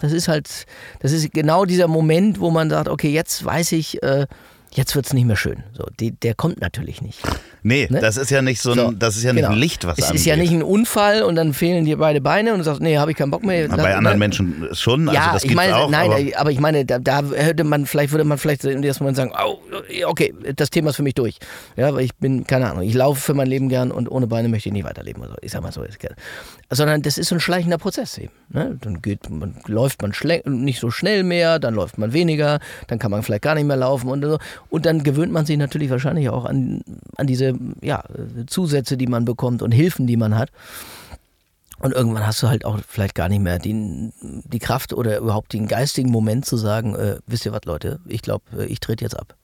[0.00, 0.66] das ist halt,
[1.00, 4.26] das ist genau dieser Moment, wo man sagt, okay, jetzt weiß ich, äh,
[4.72, 5.64] jetzt wird es nicht mehr schön.
[5.72, 7.20] So, die, der kommt natürlich nicht.
[7.62, 8.00] Nee, ne?
[8.00, 9.52] das ist ja nicht so ein, so, das ist ja nicht genau.
[9.52, 10.20] ein Licht, was Es angeht.
[10.20, 12.96] ist ja nicht ein Unfall und dann fehlen dir beide Beine und du sagst, nee,
[12.96, 13.68] habe ich keinen Bock mehr.
[13.68, 15.90] bei anderen Menschen schon, also ja, das ich meine, auch.
[15.90, 19.04] Nein, aber, aber, ich meine, da, da hätte man vielleicht, würde man vielleicht in ersten
[19.04, 19.58] Moment sagen, oh,
[20.06, 21.36] okay, das Thema ist für mich durch.
[21.76, 24.48] Ja, weil ich bin, keine Ahnung, ich laufe für mein Leben gern und ohne Beine
[24.48, 25.22] möchte ich nicht weiterleben.
[25.22, 25.84] Also, ich sag mal so.
[26.70, 28.32] Sondern das ist so ein schleichender Prozess eben.
[28.48, 28.78] Ne?
[28.80, 30.12] Dann geht, man, läuft man
[30.44, 33.76] nicht so schnell mehr, dann läuft man weniger, dann kann man vielleicht gar nicht mehr
[33.76, 34.38] laufen und so.
[34.68, 36.82] Und dann gewöhnt man sich natürlich wahrscheinlich auch an,
[37.16, 38.04] an diese, ja,
[38.46, 40.50] Zusätze, die man bekommt und Hilfen, die man hat.
[41.80, 45.54] Und irgendwann hast du halt auch vielleicht gar nicht mehr die, die Kraft oder überhaupt
[45.54, 49.02] den geistigen Moment zu sagen, äh, wisst ihr was, Leute, ich glaube, äh, ich trete
[49.02, 49.34] jetzt ab.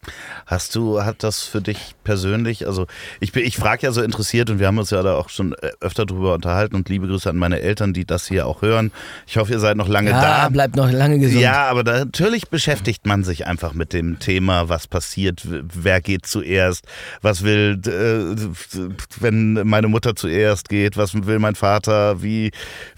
[0.44, 2.87] Hast du, hat das für dich persönlich, also
[3.20, 5.70] ich, ich frage ja so interessiert und wir haben uns ja da auch schon äh,
[5.81, 8.92] öfter drüber unterhalten und liebe Grüße an meine Eltern, die das hier auch hören.
[9.27, 10.49] Ich hoffe, ihr seid noch lange ja, da.
[10.51, 11.40] bleibt noch lange gesund.
[11.40, 16.27] Ja, aber da, natürlich beschäftigt man sich einfach mit dem Thema, was passiert, wer geht
[16.27, 16.85] zuerst,
[17.22, 18.79] was will, äh,
[19.20, 22.25] wenn meine Mutter zuerst geht, was will mein Vater, wie,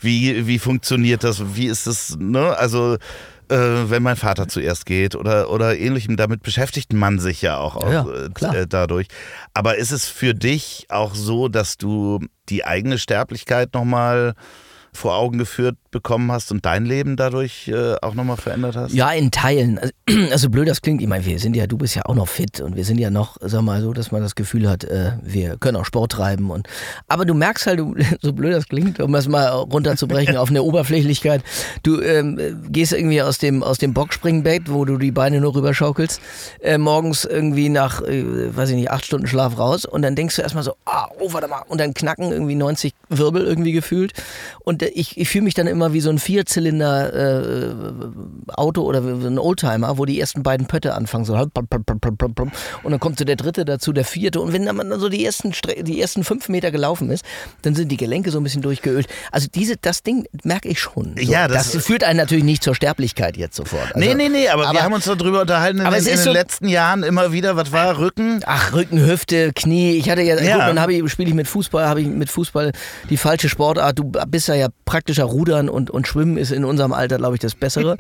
[0.01, 2.57] wie, wie funktioniert das, wie ist das, ne?
[2.57, 2.97] Also
[3.49, 7.77] äh, wenn mein Vater zuerst geht oder, oder ähnlichem, damit beschäftigt man sich ja auch,
[7.77, 9.09] auch ja, äh, dadurch.
[9.55, 14.35] Aber ist es für dich auch so, dass du die eigene Sterblichkeit nochmal
[14.93, 18.93] vor Augen geführt mitbekommen hast und dein Leben dadurch äh, auch nochmal verändert hast?
[18.93, 19.79] Ja, in Teilen.
[19.79, 19.93] Also,
[20.31, 22.61] also blöd das klingt, ich meine, wir sind ja, du bist ja auch noch fit
[22.61, 25.57] und wir sind ja noch, sag mal so, dass man das Gefühl hat, äh, wir
[25.57, 26.69] können auch Sport treiben und
[27.07, 30.63] aber du merkst halt, du, so blöd das klingt, um das mal runterzubrechen auf eine
[30.63, 31.43] Oberflächlichkeit,
[31.83, 32.39] du ähm,
[32.71, 36.21] gehst irgendwie aus dem aus dem Boxspringbett, wo du die Beine nur rüberschaukelst,
[36.61, 40.37] äh, morgens irgendwie nach, äh, weiß ich nicht, acht Stunden Schlaf raus und dann denkst
[40.37, 44.13] du erstmal so, ah, oh, warte mal, und dann knacken irgendwie 90 Wirbel irgendwie gefühlt
[44.65, 49.39] und äh, ich, ich fühle mich dann immer wie so ein Vierzylinder äh, oder ein
[49.39, 51.35] Oldtimer, wo die ersten beiden Pötte anfangen, so
[52.83, 55.25] und dann kommt so der dritte dazu, der vierte und wenn man dann so die
[55.25, 57.25] ersten, die ersten fünf Meter gelaufen ist,
[57.63, 59.07] dann sind die Gelenke so ein bisschen durchgeölt.
[59.33, 61.15] Also diese, das Ding merke ich schon.
[61.17, 61.23] So.
[61.23, 63.95] Ja, das, das, führt einen natürlich nicht zur Sterblichkeit jetzt sofort.
[63.95, 66.17] Also, nee, nee, nee, aber, aber, wir haben uns darüber unterhalten in, in, in den
[66.19, 68.41] so letzten Jahren immer wieder, was war Rücken?
[68.47, 69.97] Ach, Rücken, Hüfte, Knie.
[69.97, 70.69] Ich hatte ja, ja.
[70.69, 72.73] Gut, dann ich, spiele ich mit Fußball, habe ich mit Fußball
[73.11, 73.99] die falsche Sportart.
[73.99, 77.41] Du bist ja, ja praktischer Rudern und, und Schwimmen ist in unserem Alter, glaube ich,
[77.41, 77.97] das Bessere.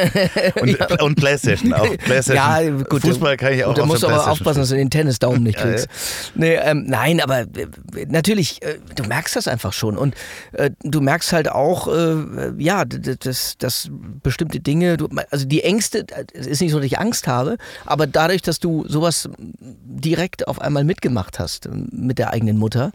[0.60, 1.02] und, ja.
[1.02, 1.96] und Playstation auch.
[1.98, 2.36] Playstation.
[2.36, 3.02] Ja, gut.
[3.02, 3.74] Fußball kann ich auch.
[3.74, 5.88] Da musst du aber aufpassen, dass du den Tennisdaumen nicht kriegst.
[6.34, 7.66] Nee, ähm, nein, aber äh,
[8.08, 9.96] natürlich, äh, du merkst das einfach schon.
[9.96, 10.14] Und
[10.52, 13.90] äh, du merkst halt auch, äh, ja, dass, dass
[14.22, 17.56] bestimmte Dinge, du, also die Ängste, es ist nicht so, dass ich Angst habe,
[17.86, 22.92] aber dadurch, dass du sowas direkt auf einmal mitgemacht hast mit der eigenen Mutter,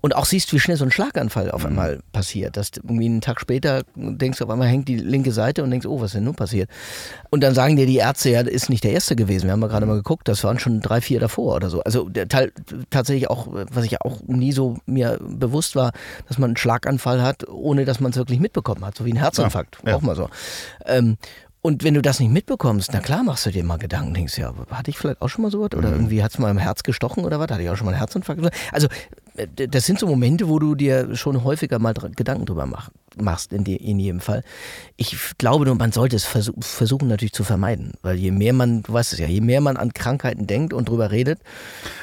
[0.00, 1.68] und auch siehst, wie schnell so ein Schlaganfall auf mhm.
[1.68, 2.56] einmal passiert.
[2.56, 5.86] Dass irgendwie einen Tag später denkst du, auf einmal hängt die linke Seite und denkst,
[5.86, 6.70] oh, was ist denn nun passiert?
[7.30, 9.46] Und dann sagen dir die Ärzte, ja, das ist nicht der erste gewesen.
[9.46, 11.82] Wir haben ja gerade mal geguckt, das waren schon drei, vier davor oder so.
[11.82, 12.52] Also der Teil
[12.90, 15.92] tatsächlich auch, was ich auch nie so mir bewusst war,
[16.28, 19.18] dass man einen Schlaganfall hat, ohne dass man es wirklich mitbekommen hat, so wie ein
[19.18, 19.96] Herzinfarkt, ja, ja.
[19.96, 20.28] auch mal so.
[20.86, 21.16] Ähm,
[21.64, 24.52] und wenn du das nicht mitbekommst, na klar machst du dir mal Gedanken, denkst ja,
[24.72, 25.70] hatte ich vielleicht auch schon mal sowas?
[25.76, 25.94] Oder mhm.
[25.94, 27.48] irgendwie hat es mal im Herz gestochen oder was?
[27.50, 28.42] Hatte ich auch schon mal einen Herzinfarkt?
[28.72, 28.88] Also
[29.54, 33.64] das sind so Momente, wo du dir schon häufiger mal Gedanken drüber mach, machst, in,
[33.64, 34.42] die, in jedem Fall.
[34.96, 38.82] Ich glaube nur, man sollte es versuch, versuchen natürlich zu vermeiden, weil je mehr man,
[38.82, 41.40] du weißt es ja, je mehr man an Krankheiten denkt und drüber redet.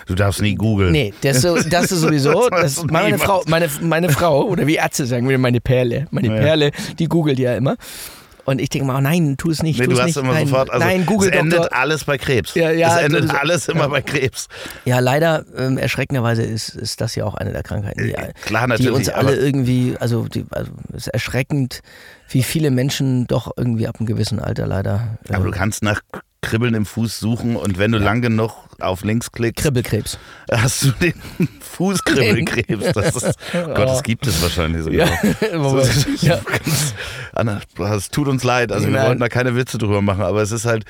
[0.07, 0.91] Du darfst nie googeln.
[0.91, 4.75] Nee, das, so, das ist sowieso, das, das meine, Frau, meine, meine Frau, oder wie
[4.75, 6.33] Ärzte sagen, meine Perle, meine ja.
[6.33, 7.77] Perle, die googelt ja immer.
[8.49, 9.79] Und ich denke mal, oh nein, tu es nicht.
[9.79, 10.17] Nee, du hast nicht.
[10.17, 11.77] immer nein, sofort, also nein, Google es endet Doktor.
[11.77, 12.55] alles bei Krebs.
[12.55, 13.87] Ja, ja, es endet alles immer ja.
[13.89, 14.47] bei Krebs.
[14.85, 18.65] Ja, leider, ähm, erschreckenderweise ist, ist das ja auch eine der Krankheiten, die, äh, Klar,
[18.65, 21.81] natürlich, die uns alle irgendwie, also, die, also es ist erschreckend,
[22.27, 25.19] wie viele Menschen doch irgendwie ab einem gewissen Alter leider.
[25.27, 26.01] Aber äh, du kannst nach
[26.41, 28.05] Kribbeln im Fuß suchen und wenn du ja.
[28.05, 30.17] lang genug auf links klickst, Kribbelkrebs.
[30.51, 31.13] Hast du den
[31.79, 32.91] Fußkribbelkrebs.
[32.91, 33.67] Das ist, oh.
[33.67, 34.99] Gott, das gibt es wahrscheinlich sogar.
[35.39, 35.63] Ja.
[35.63, 36.39] So, ja.
[37.33, 37.61] Anna,
[37.95, 40.65] es tut uns leid, also wir wollten da keine Witze drüber machen, aber es ist
[40.65, 40.83] halt,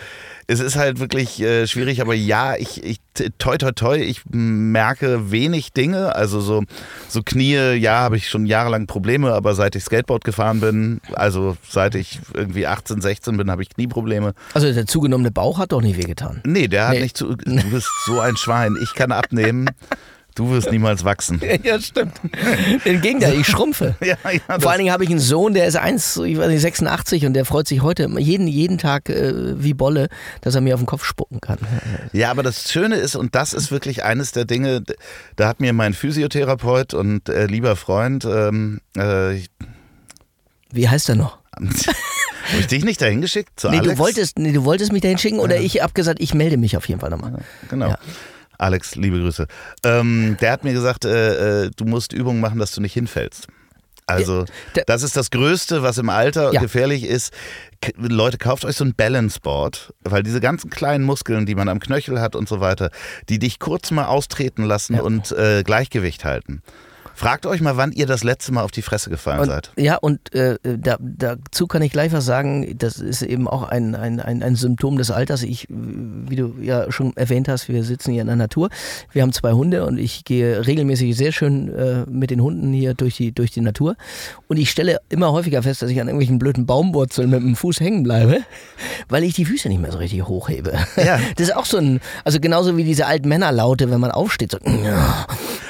[0.48, 3.00] es ist halt wirklich äh, schwierig, aber ja, ich, ich
[3.38, 6.16] toi toi toi, ich merke wenig Dinge.
[6.16, 6.64] Also so,
[7.08, 11.56] so Knie, ja, habe ich schon jahrelang Probleme, aber seit ich Skateboard gefahren bin, also
[11.68, 14.34] seit ich irgendwie 18, 16 bin, habe ich Knieprobleme.
[14.54, 16.42] Also der zugenommene Bauch hat doch nicht wehgetan.
[16.46, 17.04] Nee, der hat nee.
[17.04, 17.36] nicht zu.
[17.36, 18.76] Du bist so ein Schwein.
[18.82, 19.70] Ich kann abnehmen.
[20.40, 21.42] Du wirst niemals wachsen.
[21.64, 22.14] Ja, stimmt.
[22.86, 23.96] Im Gegenteil, ich schrumpfe.
[24.02, 26.62] ja, ja, Vor allen Dingen habe ich einen Sohn, der ist 1, ich weiß nicht,
[26.62, 30.08] 86 und der freut sich heute jeden, jeden Tag äh, wie Bolle,
[30.40, 31.58] dass er mir auf den Kopf spucken kann.
[32.14, 34.84] Ja, aber das Schöne ist, und das ist wirklich eines der Dinge,
[35.36, 39.42] da hat mir mein Physiotherapeut und äh, lieber Freund, ähm, äh,
[40.72, 41.40] wie heißt er noch?
[41.60, 43.52] Habe ich dich nicht dahin geschickt?
[43.70, 45.62] nee, Du wolltest, nee, du wolltest mich dahin schicken oder ja.
[45.62, 47.34] ich habe gesagt, ich melde mich auf jeden Fall nochmal.
[47.70, 47.96] genau.
[48.60, 49.48] Alex, liebe Grüße.
[49.84, 53.48] Ähm, der hat mir gesagt, äh, äh, du musst Übungen machen, dass du nicht hinfällst.
[54.06, 54.46] Also,
[54.88, 56.60] das ist das Größte, was im Alter ja.
[56.60, 57.32] gefährlich ist.
[57.96, 61.80] Leute, kauft euch so ein Balance Board, weil diese ganzen kleinen Muskeln, die man am
[61.80, 62.90] Knöchel hat und so weiter,
[63.30, 65.02] die dich kurz mal austreten lassen ja.
[65.02, 66.64] und äh, Gleichgewicht halten.
[67.20, 69.74] Fragt euch mal, wann ihr das letzte Mal auf die Fresse gefallen und, seid.
[69.76, 72.78] Ja, und äh, da, dazu kann ich gleich was sagen.
[72.78, 75.44] Das ist eben auch ein, ein, ein, ein Symptom des Alters.
[75.44, 78.70] Ich, wie du ja schon erwähnt hast, wir sitzen hier in der Natur.
[79.12, 82.94] Wir haben zwei Hunde und ich gehe regelmäßig sehr schön äh, mit den Hunden hier
[82.94, 83.98] durch die, durch die Natur.
[84.48, 87.82] Und ich stelle immer häufiger fest, dass ich an irgendwelchen blöden Baumwurzeln mit dem Fuß
[87.82, 88.44] hängen bleibe,
[89.10, 90.72] weil ich die Füße nicht mehr so richtig hochhebe.
[90.96, 91.20] Ja.
[91.36, 94.58] Das ist auch so ein, also genauso wie diese alten Männerlaute, wenn man aufsteht, so.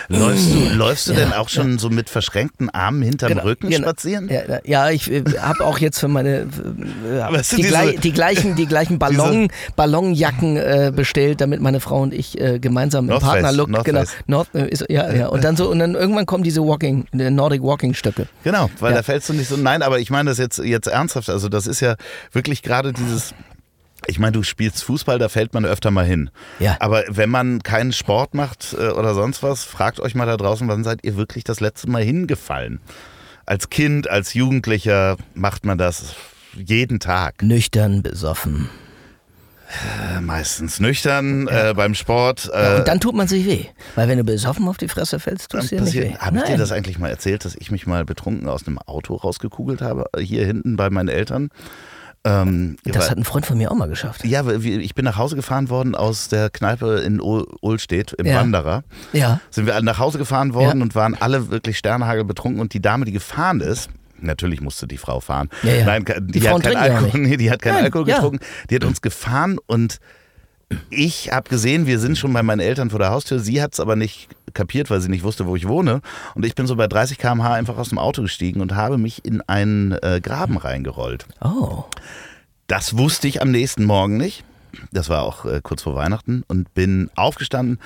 [0.09, 1.79] Läufst du, läufst du ja, denn auch schon ja.
[1.79, 3.87] so mit verschränkten Armen hinterm genau, Rücken genau.
[3.87, 4.29] spazieren?
[4.29, 8.65] Ja, ja ich äh, habe auch jetzt für meine äh, die, diese, die, gleichen, die
[8.65, 13.85] gleichen Ballon, Ballonjacken äh, bestellt, damit meine Frau und ich äh, gemeinsam im Partnerlook North
[13.85, 17.05] genau North, äh, ist, ja, ja und dann so und dann irgendwann kommen diese Walking
[17.11, 18.27] Nordic Walking Stöcke.
[18.43, 21.29] Genau, weil da fällst du nicht so nein, aber ich meine das jetzt jetzt ernsthaft,
[21.29, 21.95] also das ist ja
[22.31, 23.33] wirklich gerade dieses
[24.07, 26.29] ich meine, du spielst Fußball, da fällt man öfter mal hin.
[26.59, 26.77] Ja.
[26.79, 30.67] Aber wenn man keinen Sport macht äh, oder sonst was, fragt euch mal da draußen,
[30.67, 32.79] wann seid ihr wirklich das letzte Mal hingefallen?
[33.49, 36.13] als Kind, als Jugendlicher macht man das
[36.53, 37.41] jeden Tag.
[37.41, 38.69] Nüchtern, besoffen.
[40.15, 42.49] Äh, meistens nüchtern äh, beim Sport.
[42.53, 43.65] Ja, Äh, und dann tut man sich weh.
[43.95, 46.15] Weil wenn du besoffen auf die Fresse fällst, tust du dir nicht weh.
[46.17, 49.15] Habe ich dir das eigentlich mal erzählt, dass ich mich mal betrunken aus einem Auto
[49.15, 51.49] rausgekugelt habe, äh, hier hinten bei meinen Eltern?
[52.25, 54.25] Ähm, Das weil- hat ein Freund von mir auch mal geschafft.
[54.25, 58.35] ja, ich bin nach Hause gefahren worden aus der Kneipe in Ulstedt im Ja.
[58.41, 58.83] Wanderer.
[59.13, 59.39] Ja.
[59.51, 60.83] Sind wir alle nach Hause gefahren worden Ja.
[60.83, 63.89] und waren alle wirklich Sternhagel betrunken und die Dame, die gefahren ist,
[64.21, 65.47] Natürlich musste die Frau fahren.
[65.63, 65.85] Ja, ja.
[65.85, 68.39] Nein, die, Die hat keinen Alkohol, nee, die hat keinen Nein, Alkohol getrunken.
[68.69, 69.99] Die hat uns gefahren und
[70.89, 73.39] ich habe gesehen, wir sind schon bei meinen Eltern vor der Haustür.
[73.39, 76.01] Sie hat es aber nicht kapiert, weil sie nicht wusste, wo ich wohne.
[76.35, 79.25] Und ich bin so bei 30 km/h einfach aus dem Auto gestiegen und habe mich
[79.25, 81.25] in einen äh, Graben reingerollt.
[81.41, 81.85] Oh.
[82.67, 84.43] Das wusste ich am nächsten Morgen nicht.
[84.91, 87.79] Das war auch äh, kurz vor Weihnachten und bin aufgestanden,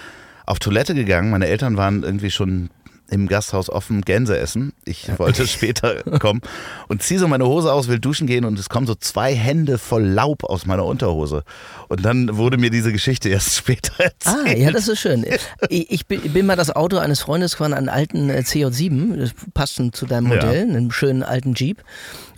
[0.45, 1.31] auf Toilette gegangen.
[1.31, 2.69] Meine Eltern waren irgendwie schon
[3.13, 4.73] im Gasthaus offen Gänse essen.
[4.85, 6.41] Ich wollte später kommen
[6.87, 9.77] und ziehe so meine Hose aus, will duschen gehen und es kommen so zwei Hände
[9.77, 11.43] voll Laub aus meiner Unterhose.
[11.87, 14.47] Und dann wurde mir diese Geschichte erst später erzählt.
[14.47, 15.25] Ah, ja, das ist schön.
[15.69, 19.31] Ich, ich bin, bin mal das Auto eines Freundes gefahren, einen alten äh, CJ7, das
[19.53, 20.35] passt zu deinem Ja.
[20.35, 21.83] Modell, einen schönen alten Jeep.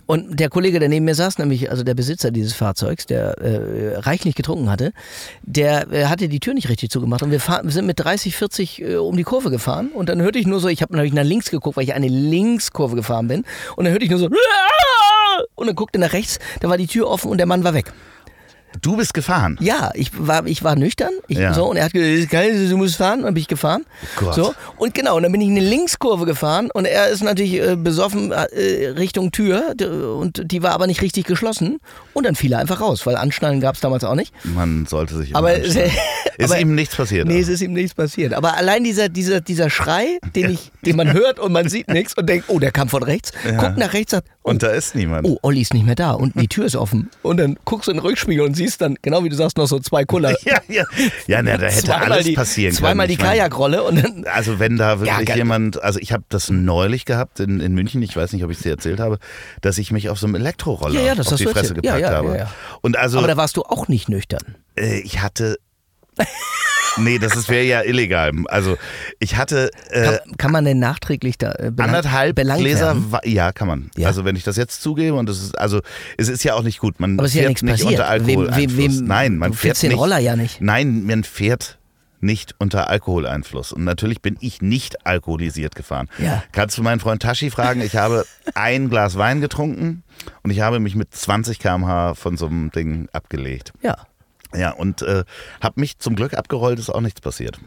[0.06, 3.96] Und der Kollege, der neben mir saß, nämlich also der Besitzer dieses Fahrzeugs, der äh,
[3.98, 4.92] reichlich getrunken hatte,
[5.42, 7.22] der äh, hatte die Tür nicht richtig zugemacht.
[7.22, 9.88] Und wir, fahr, wir sind mit 30, 40 äh, um die Kurve gefahren.
[9.92, 12.08] Und dann hörte ich nur so, ich habe natürlich nach links geguckt, weil ich eine
[12.08, 13.44] Linkskurve gefahren bin.
[13.74, 14.28] Und dann hörte ich nur so
[15.56, 17.92] und dann guckte nach rechts, da war die Tür offen und der Mann war weg.
[18.82, 19.56] Du bist gefahren.
[19.60, 21.10] Ja, ich war, ich war nüchtern.
[21.28, 21.54] Ich, Ja.
[21.54, 23.20] so, und er hat gesagt, "Das ist geil, du musst fahren.
[23.20, 23.84] Und dann bin ich gefahren.
[24.16, 24.34] Gott.
[24.34, 27.54] So, und genau, und dann bin ich in eine Linkskurve gefahren und er ist natürlich
[27.60, 29.74] äh, besoffen äh, Richtung Tür
[30.18, 31.78] und die war aber nicht richtig geschlossen.
[32.12, 34.32] Und dann fiel er einfach raus, weil Anschnallen gab es damals auch nicht.
[34.44, 35.78] Man sollte sich Aber, ist
[36.42, 37.26] aber- ihm nichts passiert.
[37.26, 38.34] Nee, es ist ihm nichts passiert.
[38.34, 42.14] Aber allein dieser, dieser, dieser Schrei, den, ich, den man hört und man sieht nichts
[42.14, 44.94] und denkt, oh, der kam von rechts, guckt nach rechts, sagt, oh, und da ist
[44.94, 45.26] niemand.
[45.26, 47.10] oh, Olli ist nicht mehr da und die Tür ist offen.
[47.22, 49.66] Und dann guckst du in den Rückspiegel und siehst dann, genau wie du sagst, noch
[49.66, 50.34] so zwei Kuller.
[50.44, 50.84] Ja, ja.
[51.26, 52.78] Ja, na, da hätte zweimal alles die, passieren können.
[52.86, 54.24] Zweimal die Kajakrolle und dann.
[54.26, 58.02] Also wenn da wirklich Ja, jemand, also ich habe das neulich gehabt in, in München,
[58.02, 59.18] ich weiß nicht, ob ich es dir erzählt habe,
[59.60, 61.82] dass ich mich auf so einem Elektroroller Ja, ja, auf die Fresse erzählt.
[61.82, 62.48] Gepackt habe.
[62.80, 64.56] Und also Aber da warst du auch nicht nüchtern.
[64.76, 65.58] äh, ich hatte
[66.98, 68.32] Nee, das wäre ja illegal.
[68.46, 68.76] Also
[69.18, 73.52] ich hatte äh, Kann, kann man denn nachträglich da äh, belang, anderthalb belangt Gläser, ja,
[73.52, 73.90] kann man.
[73.96, 74.08] Ja.
[74.08, 75.80] Also wenn ich das jetzt zugebe und das ist, also
[76.16, 76.98] es ist ja auch nicht gut.
[77.00, 77.90] Man Aber es ist ja fährt nichts nicht passiert.
[77.92, 78.48] unter Alkohol.
[78.56, 79.98] Wem- wem- wem- Nein, man du fährt den nicht.
[80.00, 80.60] Roller ja nicht.
[80.60, 81.78] Nein, man fährt
[82.20, 83.72] nicht unter Alkoholeinfluss.
[83.72, 86.08] Und natürlich bin ich nicht alkoholisiert gefahren.
[86.18, 86.42] Ja.
[86.52, 87.82] Kannst du meinen Freund Tashi fragen?
[87.82, 88.24] Ich habe
[88.54, 90.02] ein Glas Wein getrunken
[90.42, 93.72] und ich habe mich mit 20 km/h von so einem Ding abgelegt.
[93.82, 93.96] Ja.
[94.54, 95.24] Ja, und äh,
[95.60, 97.58] habe mich zum Glück abgerollt, ist auch nichts passiert.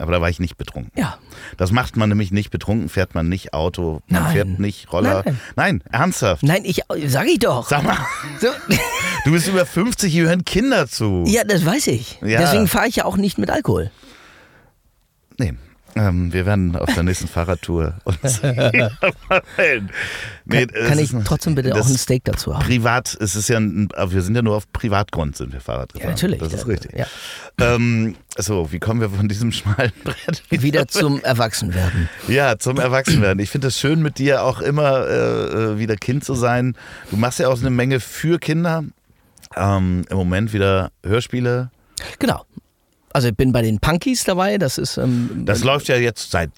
[0.00, 0.92] Aber da war ich nicht betrunken.
[0.94, 1.18] Ja.
[1.56, 4.32] Das macht man nämlich nicht betrunken, fährt man nicht Auto, man Nein.
[4.32, 5.22] fährt nicht Roller.
[5.24, 5.40] Nein.
[5.56, 6.44] Nein, ernsthaft.
[6.44, 7.68] Nein, ich sag ich doch.
[7.68, 7.96] Sag mal,
[8.40, 8.46] So,
[9.24, 11.24] du bist über 50, hier hören Kinder zu.
[11.26, 12.20] ja, das weiß ich.
[12.22, 12.38] Ja.
[12.38, 13.90] Deswegen fahre ich ja auch nicht mit Alkohol.
[15.38, 15.54] Nee.
[15.96, 18.56] Ähm, wir werden auf der nächsten Fahrradtour uns nee,
[20.48, 22.64] Kann, kann ich trotzdem bitte auch ein Steak dazu haben?
[22.64, 26.10] Privat, es ist ja, ein, wir sind ja nur auf Privatgrund sind wir Fahrrad gefahren.
[26.10, 26.38] Ja, natürlich.
[26.40, 26.96] Das ist richtig.
[26.96, 27.06] Ja.
[27.60, 32.08] Ähm, so, wie kommen wir von diesem schmalen Brett Wieder zum Erwachsenwerden.
[32.28, 33.42] Ja, zum Erwachsenwerden.
[33.42, 36.76] Ich finde es schön, mit dir auch immer äh, äh, wieder Kind zu sein.
[37.10, 38.84] Du machst ja auch eine Menge für Kinder.
[39.56, 41.70] Ähm, Im Moment wieder Hörspiele.
[42.18, 42.44] Genau.
[43.12, 44.58] Also ich bin bei den Punkies dabei.
[44.58, 46.50] Das ist ähm, Das läuft ja jetzt seit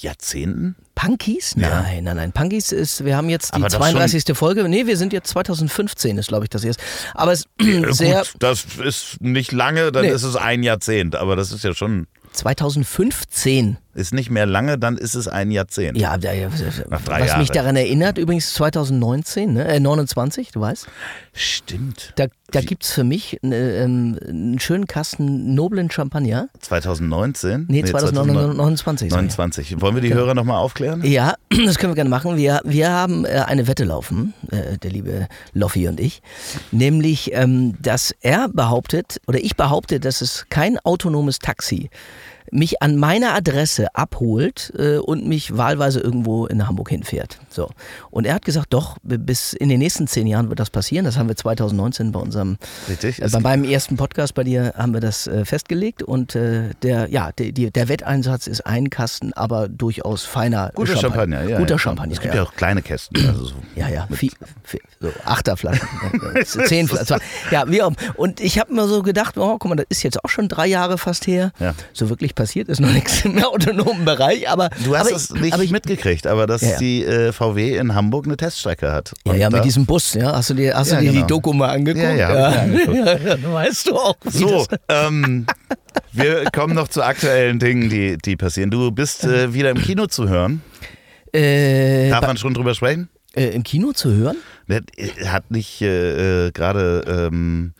[0.00, 0.76] Jahrzehnten.
[0.94, 1.54] Punkies?
[1.56, 1.82] Ja.
[1.82, 2.32] Nein, nein, nein.
[2.32, 4.36] Punkies ist, wir haben jetzt die Aber doch 32.
[4.36, 4.68] Folge.
[4.68, 6.82] Nee, wir sind jetzt 2015 ist, glaube ich, das erste.
[7.14, 8.18] Aber es ist sehr.
[8.20, 10.10] Gut, das ist nicht lange, dann Nee.
[10.10, 11.16] ist es ein Jahrzehnt.
[11.16, 13.78] Aber das ist ja schon, 2015.
[14.00, 15.96] ist nicht mehr lange, dann ist es ein Jahrzehnt.
[15.98, 16.48] Ja, da- ja,
[16.88, 17.54] Nach drei was mich Jahren.
[17.54, 20.86] daran erinnert, übrigens 2019, ne, äh, 29, du weißt,
[21.32, 22.12] Stimmt.
[22.16, 26.48] da, da gibt es für mich ähm, einen schönen Kasten noblen Champagner.
[26.60, 27.66] 2019?
[27.68, 29.10] Nee, 2029.
[29.10, 29.26] sag ich.
[29.36, 29.80] 29.
[29.80, 31.04] Wollen wir die Hörer nochmal aufklären?
[31.04, 31.34] Ja,
[31.66, 32.36] das können wir gerne machen.
[32.36, 36.22] Wir, wir haben äh, eine Wette laufen, äh, der liebe Loffi und ich,
[36.72, 41.90] nämlich, ähm, dass er behauptet, oder ich behaupte, dass es kein autonomes Taxi
[42.50, 47.38] mich an meiner Adresse abholt äh, und mich wahlweise irgendwo in Hamburg hinfährt.
[47.48, 47.70] So.
[48.10, 51.04] Und er hat gesagt, doch, bis in den nächsten zehn Jahren wird das passieren.
[51.04, 53.22] Das haben wir 2019 bei unserem, Richtig.
[53.22, 56.02] äh, bei meinem ersten Podcast bei dir haben wir das äh, festgelegt.
[56.02, 60.96] Und äh, der, ja, der, die, der Wetteinsatz ist ein Kasten, aber durchaus feiner Guter
[60.96, 61.58] Champagner, ja.
[61.58, 61.78] Guter ja.
[61.78, 62.12] Champagner.
[62.12, 63.26] Es gibt ja, auch kleine Kästen.
[63.26, 63.54] Also so.
[63.76, 64.32] Ja, ja, viel,
[64.62, 65.88] viel, so Achterflaschen,
[66.34, 67.18] äh, zehn Flaschen.
[67.50, 67.92] Ja, wie auch.
[68.16, 70.66] Und ich habe mir so gedacht, oh, guck mal, das ist jetzt auch schon drei
[70.66, 71.52] Jahre fast her.
[71.58, 71.74] Ja.
[71.92, 74.70] So wirklich passiert ist, noch nichts im autonomen Bereich, aber.
[74.84, 76.78] Du hast aber es ich, nicht aber ich, mitgekriegt, aber dass Ja, ja.
[76.78, 79.12] die äh, VW in Hamburg eine Teststrecke hat.
[79.26, 80.32] Ja, ja, mit diesem Bus, ja.
[80.34, 81.26] Hast du dir, hast Ja, du dir genau.
[81.26, 82.04] die Doku mal angeguckt?
[82.04, 85.46] Ja, ja, ja, weißt du auch, wie So, ähm,
[86.12, 88.70] wir kommen noch zu aktuellen Dingen, die, die passieren.
[88.70, 90.62] Du bist äh, wieder im Kino zu hören.
[91.32, 93.08] äh, Darf man schon drüber sprechen?
[93.36, 94.36] äh, im Kino zu hören?
[94.68, 94.80] Äh,
[95.26, 97.74] Hat nicht äh, gerade ähm,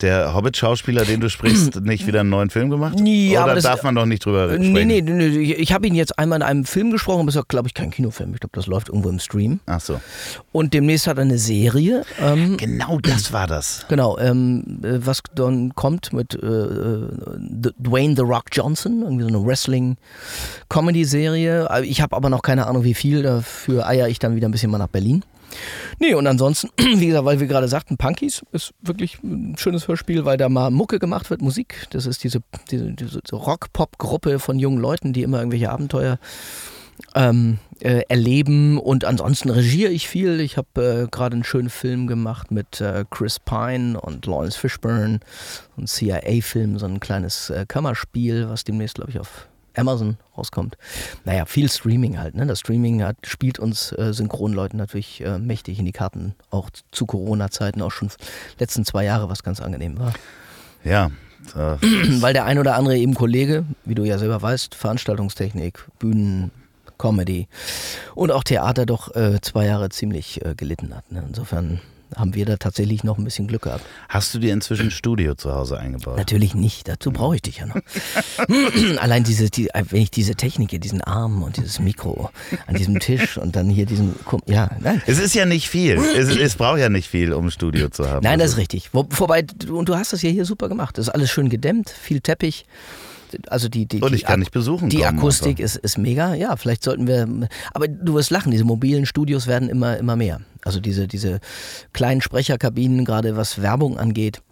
[0.00, 2.98] der Hobbit-Schauspieler, den du sprichst, nicht wieder einen neuen Film gemacht?
[3.00, 4.72] Nee, Oder aber das- darf man doch nicht drüber sprechen?
[4.72, 5.52] Nee, nee, nee, nee.
[5.54, 7.90] Ich habe ihn jetzt einmal in einem Film gesprochen, aber es ist, glaube ich, kein
[7.90, 8.34] Kinofilm.
[8.34, 9.60] Ich glaube, das läuft irgendwo im Stream.
[9.66, 10.00] Ach so.
[10.52, 12.04] Und demnächst hat er eine Serie.
[12.20, 13.86] Ähm, Genau das war das.
[13.88, 17.08] Genau, ähm, äh, was dann kommt mit äh, äh,
[17.78, 21.68] Dwayne The Rock Johnson, irgendwie so eine Wrestling-Comedy-Serie.
[21.70, 23.22] Äh, Ich habe aber noch keine Ahnung, wie viel.
[23.22, 25.24] Dafür eier ich dann wieder ein bisschen mal nach Berlin.
[25.98, 30.24] Nee, und ansonsten, wie gesagt, weil wir gerade sagten, Punkies ist wirklich ein schönes Hörspiel,
[30.24, 31.86] weil da mal Mucke gemacht wird, Musik.
[31.90, 32.40] Das ist diese,
[32.70, 36.18] diese, diese Rock-Pop-Gruppe von jungen Leuten, die immer irgendwelche Abenteuer
[37.14, 40.40] ähm, äh, erleben und ansonsten regiere ich viel.
[40.40, 45.20] Ich habe äh, gerade einen schönen Film gemacht mit äh, Chris Pine und Lawrence Fishburne,
[45.76, 49.46] so ein CIA-Film, so ein kleines äh, Kammerspiel, was demnächst, glaube ich, auf
[49.78, 50.76] Amazon rauskommt.
[51.24, 52.34] Naja, viel Streaming halt.
[52.34, 52.46] Ne?
[52.46, 57.06] Das Streaming hat, spielt uns äh, Synchronleuten natürlich äh, mächtig in die Karten, auch zu
[57.06, 58.10] Corona-Zeiten, auch schon
[58.58, 60.12] letzten zwei Jahre, was ganz angenehm war.
[60.84, 61.10] Ja.
[61.54, 61.76] Äh,
[62.20, 66.50] Weil der ein oder andere eben Kollege, wie du ja selber weißt, Veranstaltungstechnik, Bühnen,
[66.98, 67.46] Comedy
[68.14, 71.10] und auch Theater doch äh, zwei Jahre ziemlich äh, gelitten hat.
[71.12, 71.24] Ne?
[71.26, 71.80] Insofern
[72.16, 73.84] haben wir da tatsächlich noch ein bisschen Glück gehabt.
[74.08, 76.16] hast du dir inzwischen ein Studio zu Hause eingebaut?
[76.16, 77.76] Natürlich nicht, dazu brauche ich dich ja noch.
[78.98, 82.30] Allein diese, die, wenn ich diese Technik hier, diesen Arm und dieses Mikro
[82.66, 84.14] an diesem Tisch und dann hier diesen,
[84.46, 85.02] ja, nein.
[85.06, 85.96] Es ist ja nicht viel.
[85.96, 88.22] Es, es braucht ja nicht viel, um ein Studio zu haben.
[88.24, 88.90] Nein, das Also, ist richtig.
[88.92, 90.98] Wo, vorbei, du- und du hast das ja hier super gemacht.
[90.98, 92.64] Das ist alles schön gedämmt, viel Teppich.
[93.48, 95.62] Also die, die, Und die ich kann nicht besuchen Die kommen, Akustik also.
[95.62, 96.34] ist, ist mega.
[96.34, 97.28] Ja, vielleicht sollten wir.
[97.72, 100.40] Aber du wirst lachen, diese mobilen Studios werden immer, immer mehr.
[100.64, 101.40] Also diese, diese
[101.92, 104.42] kleinen Sprecherkabinen, gerade was Werbung angeht.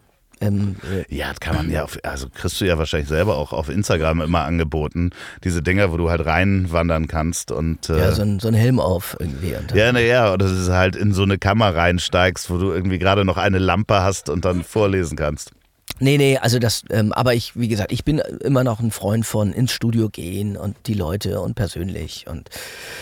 [0.41, 3.53] Ähm, äh, Ja, das kann man ja, auf, also kriegst du ja wahrscheinlich selber auch
[3.53, 5.11] auf Instagram immer angeboten.
[5.45, 7.89] Diese Dinger, wo du halt reinwandern kannst und.
[7.89, 9.55] Äh, ja, so ein, so ein Helm auf irgendwie.
[9.75, 13.25] Ja, naja, oder dass du halt in so eine Kammer reinsteigst, wo du irgendwie gerade
[13.25, 15.53] noch eine Lampe hast und dann vorlesen kannst.
[15.99, 19.25] Nee, nee, also das, ähm, aber ich, wie gesagt, ich bin immer noch ein Freund
[19.25, 22.27] von ins Studio gehen und die Leute und persönlich.
[22.29, 22.51] Und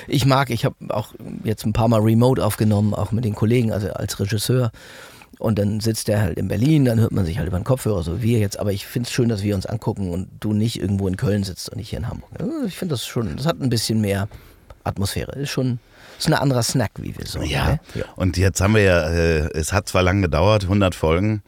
[0.07, 1.13] ich mag, ich habe auch
[1.43, 4.71] jetzt ein paar Mal Remote aufgenommen, auch mit den Kollegen, also als Regisseur.
[5.41, 8.05] Und dann sitzt der halt in Berlin, dann hört man sich halt über den Kopfhörer,
[8.05, 8.61] so wie wir jetzt.
[8.61, 11.43] Aber ich finde es schön, dass wir uns angucken und du nicht irgendwo in Köln
[11.43, 12.31] sitzt und ich hier in Hamburg.
[12.67, 14.29] Ich finde das schon, das hat ein bisschen mehr
[14.85, 15.33] Atmosphäre.
[15.33, 15.81] Ist schon,
[16.19, 17.43] ist ein anderer Snack, wie wir so.
[17.43, 17.73] Ja.
[17.73, 17.81] Ne?
[17.95, 18.05] ja.
[18.15, 21.43] Und jetzt haben wir ja, äh, es hat zwar lange gedauert, 100 Folgen,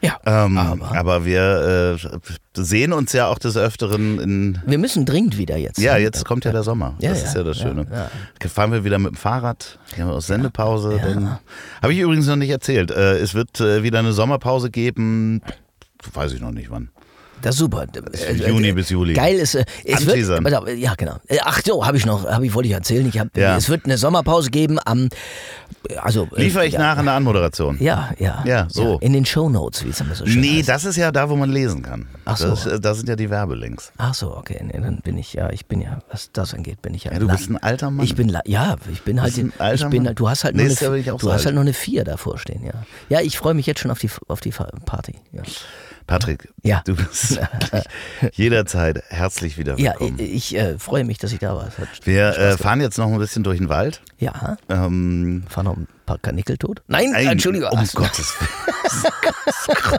[0.00, 2.18] Ja, ähm, aber, aber wir äh,
[2.54, 4.58] sehen uns ja auch des Öfteren in.
[4.64, 5.78] wir müssen dringend wieder jetzt.
[5.78, 6.94] Ja, jetzt kommt ja der Sommer.
[7.00, 7.86] Ja, das ja, ist ja das Schöne.
[7.90, 8.48] ja.
[8.48, 10.96] Fahren wir wieder mit dem Fahrrad, gehen wir aus Sendepause.
[10.96, 11.40] Ja.
[11.82, 12.90] Habe ich übrigens noch nicht erzählt.
[12.90, 15.42] Äh, es wird äh, wieder eine Sommerpause geben.
[16.12, 16.90] Weiß ich noch nicht wann.
[17.42, 17.86] Das ist super.
[17.94, 19.14] Äh, Juni äh, bis Juli.
[19.14, 20.16] Geil ist, äh, es wird,
[20.78, 21.16] ja genau.
[21.28, 23.06] Äh, Ach so, habe ich noch, habe ich wollte ich erzählen.
[23.08, 23.56] Ich hab, Ja.
[23.56, 25.08] es wird eine Sommerpause geben am,
[26.02, 27.76] also äh, Liefere ich ja, nach in der Anmoderation.
[27.80, 28.42] Ja, ja.
[28.44, 28.98] Ja, so.
[29.00, 30.68] in den Shownotes, wie es immer so schön Nee, heißt.
[30.68, 32.06] das ist ja da, wo man lesen kann.
[32.24, 32.48] Ach so.
[32.48, 33.92] Das, äh, da sind ja die Werbelinks.
[33.98, 34.60] Ach so, okay.
[34.64, 37.12] Nee, dann bin ich ja, ich bin ja, was das angeht, bin ich ja.
[37.12, 38.04] Ja, du bist ein alter Mann.
[38.04, 40.06] Ich bin, ja, ich bin halt, Bist ein alter ich bin, Mann.
[40.08, 41.46] halt- du hast halt Nee, nur ja eine, du so hast alt.
[41.46, 42.72] halt noch eine vier davor stehen, ja.
[43.08, 45.14] Ja, ich freue mich jetzt schon auf die, auf die Party.
[45.32, 45.42] Ja,
[46.08, 46.82] Patrick, Ja.
[46.86, 47.38] du bist
[48.32, 50.18] jederzeit herzlich wieder ja willkommen.
[50.18, 51.68] ich, ich äh, freue mich, dass ich da war.
[52.02, 54.00] Wir äh, fahren jetzt noch ein bisschen durch den Wald.
[54.18, 56.82] ja, Ähm, fahren noch ein paar Kanickel tot?
[56.88, 57.68] Nein, Nein, Entschuldigung.
[57.70, 57.86] Um.
[57.94, 59.12] Gottes Willen.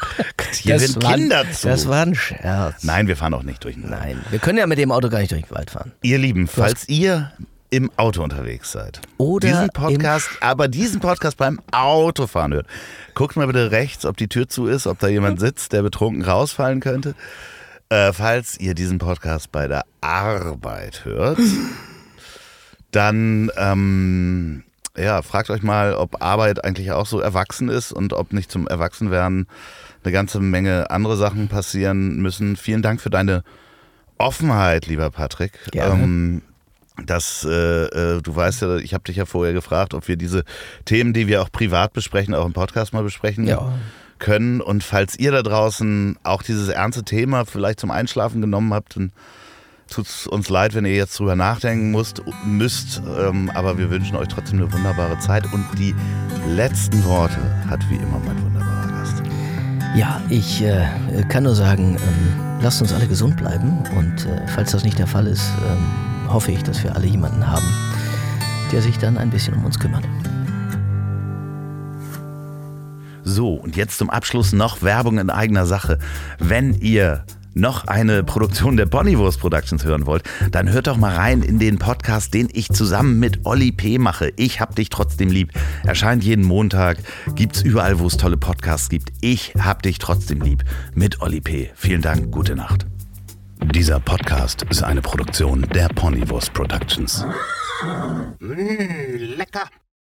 [0.62, 1.68] Hier Das sind war- Kinder zu.
[1.68, 2.84] Das war ein Scherz.
[2.84, 4.02] Nein, wir fahren auch nicht durch den Wald.
[4.02, 5.92] Nein, wir können ja mit dem Auto gar nicht durch den Wald fahren.
[6.02, 7.32] Ihr Lieben, falls ihr
[7.70, 12.68] im Auto unterwegs seid, Oder diesen Podcast, aber diesen Podcast beim Autofahren hört,
[13.14, 16.24] guckt mal bitte rechts, ob die Tür zu ist, ob da jemand sitzt, der betrunken
[16.24, 17.16] rausfallen könnte.
[17.90, 21.40] Äh, falls ihr diesen Podcast bei der Arbeit hört,
[22.92, 24.64] dann ähm,
[24.98, 28.68] ja, fragt euch mal, ob Arbeit eigentlich auch so erwachsen ist und ob nicht zum
[28.68, 29.48] Erwachsenwerden
[30.04, 32.56] eine ganze Menge andere Sachen passieren müssen.
[32.56, 33.44] Vielen Dank für deine
[34.18, 35.54] Offenheit, lieber Patrick.
[35.72, 36.04] Gerne.
[36.04, 36.42] Ähm,
[37.06, 40.44] das, äh, äh, du weißt ja, ich habe dich ja vorher gefragt, ob wir diese
[40.86, 43.72] Themen, die wir auch privat besprechen, auch im Podcast mal besprechen Ja.
[44.20, 44.62] können.
[44.62, 49.12] Und falls ihr da draußen auch dieses ernste Thema vielleicht zum Einschlafen genommen habt, dann
[49.90, 53.02] tut es uns leid, wenn ihr jetzt drüber nachdenken musst, müsst.
[53.20, 55.52] Ähm, aber wir wünschen euch trotzdem eine wunderbare Zeit.
[55.52, 55.96] Und die
[56.48, 57.40] letzten Worte
[57.70, 59.24] hat wie immer mein wunderbarer Gast.
[59.96, 60.86] Ja, ich äh,
[61.30, 65.08] kann nur sagen, ähm, lasst uns alle gesund bleiben und äh, falls das nicht der
[65.08, 65.78] Fall ist, ähm,
[66.30, 67.68] hoffe ich, dass wir alle jemanden haben,
[68.72, 70.06] der sich dann ein bisschen um uns kümmert.
[73.24, 76.00] So, und jetzt zum Abschluss noch Werbung in eigener Sache.
[76.40, 81.42] Wenn ihr noch eine Produktion der Ponywurst Productions hören wollt, dann hört doch mal rein
[81.42, 83.98] in den Podcast, den ich zusammen mit Olli P.
[83.98, 84.32] mache.
[84.36, 85.52] Ich hab dich trotzdem lieb.
[85.84, 86.98] Erscheint jeden Montag,
[87.36, 89.12] gibt's überall, wo es tolle Podcasts gibt.
[89.22, 90.64] Ich hab dich trotzdem lieb
[90.94, 91.72] mit Olli P.
[91.76, 92.86] Vielen Dank, gute Nacht.
[93.62, 97.26] Dieser Podcast ist eine Produktion der Ponywurst Productions.
[98.40, 99.70] Mmh, lecker.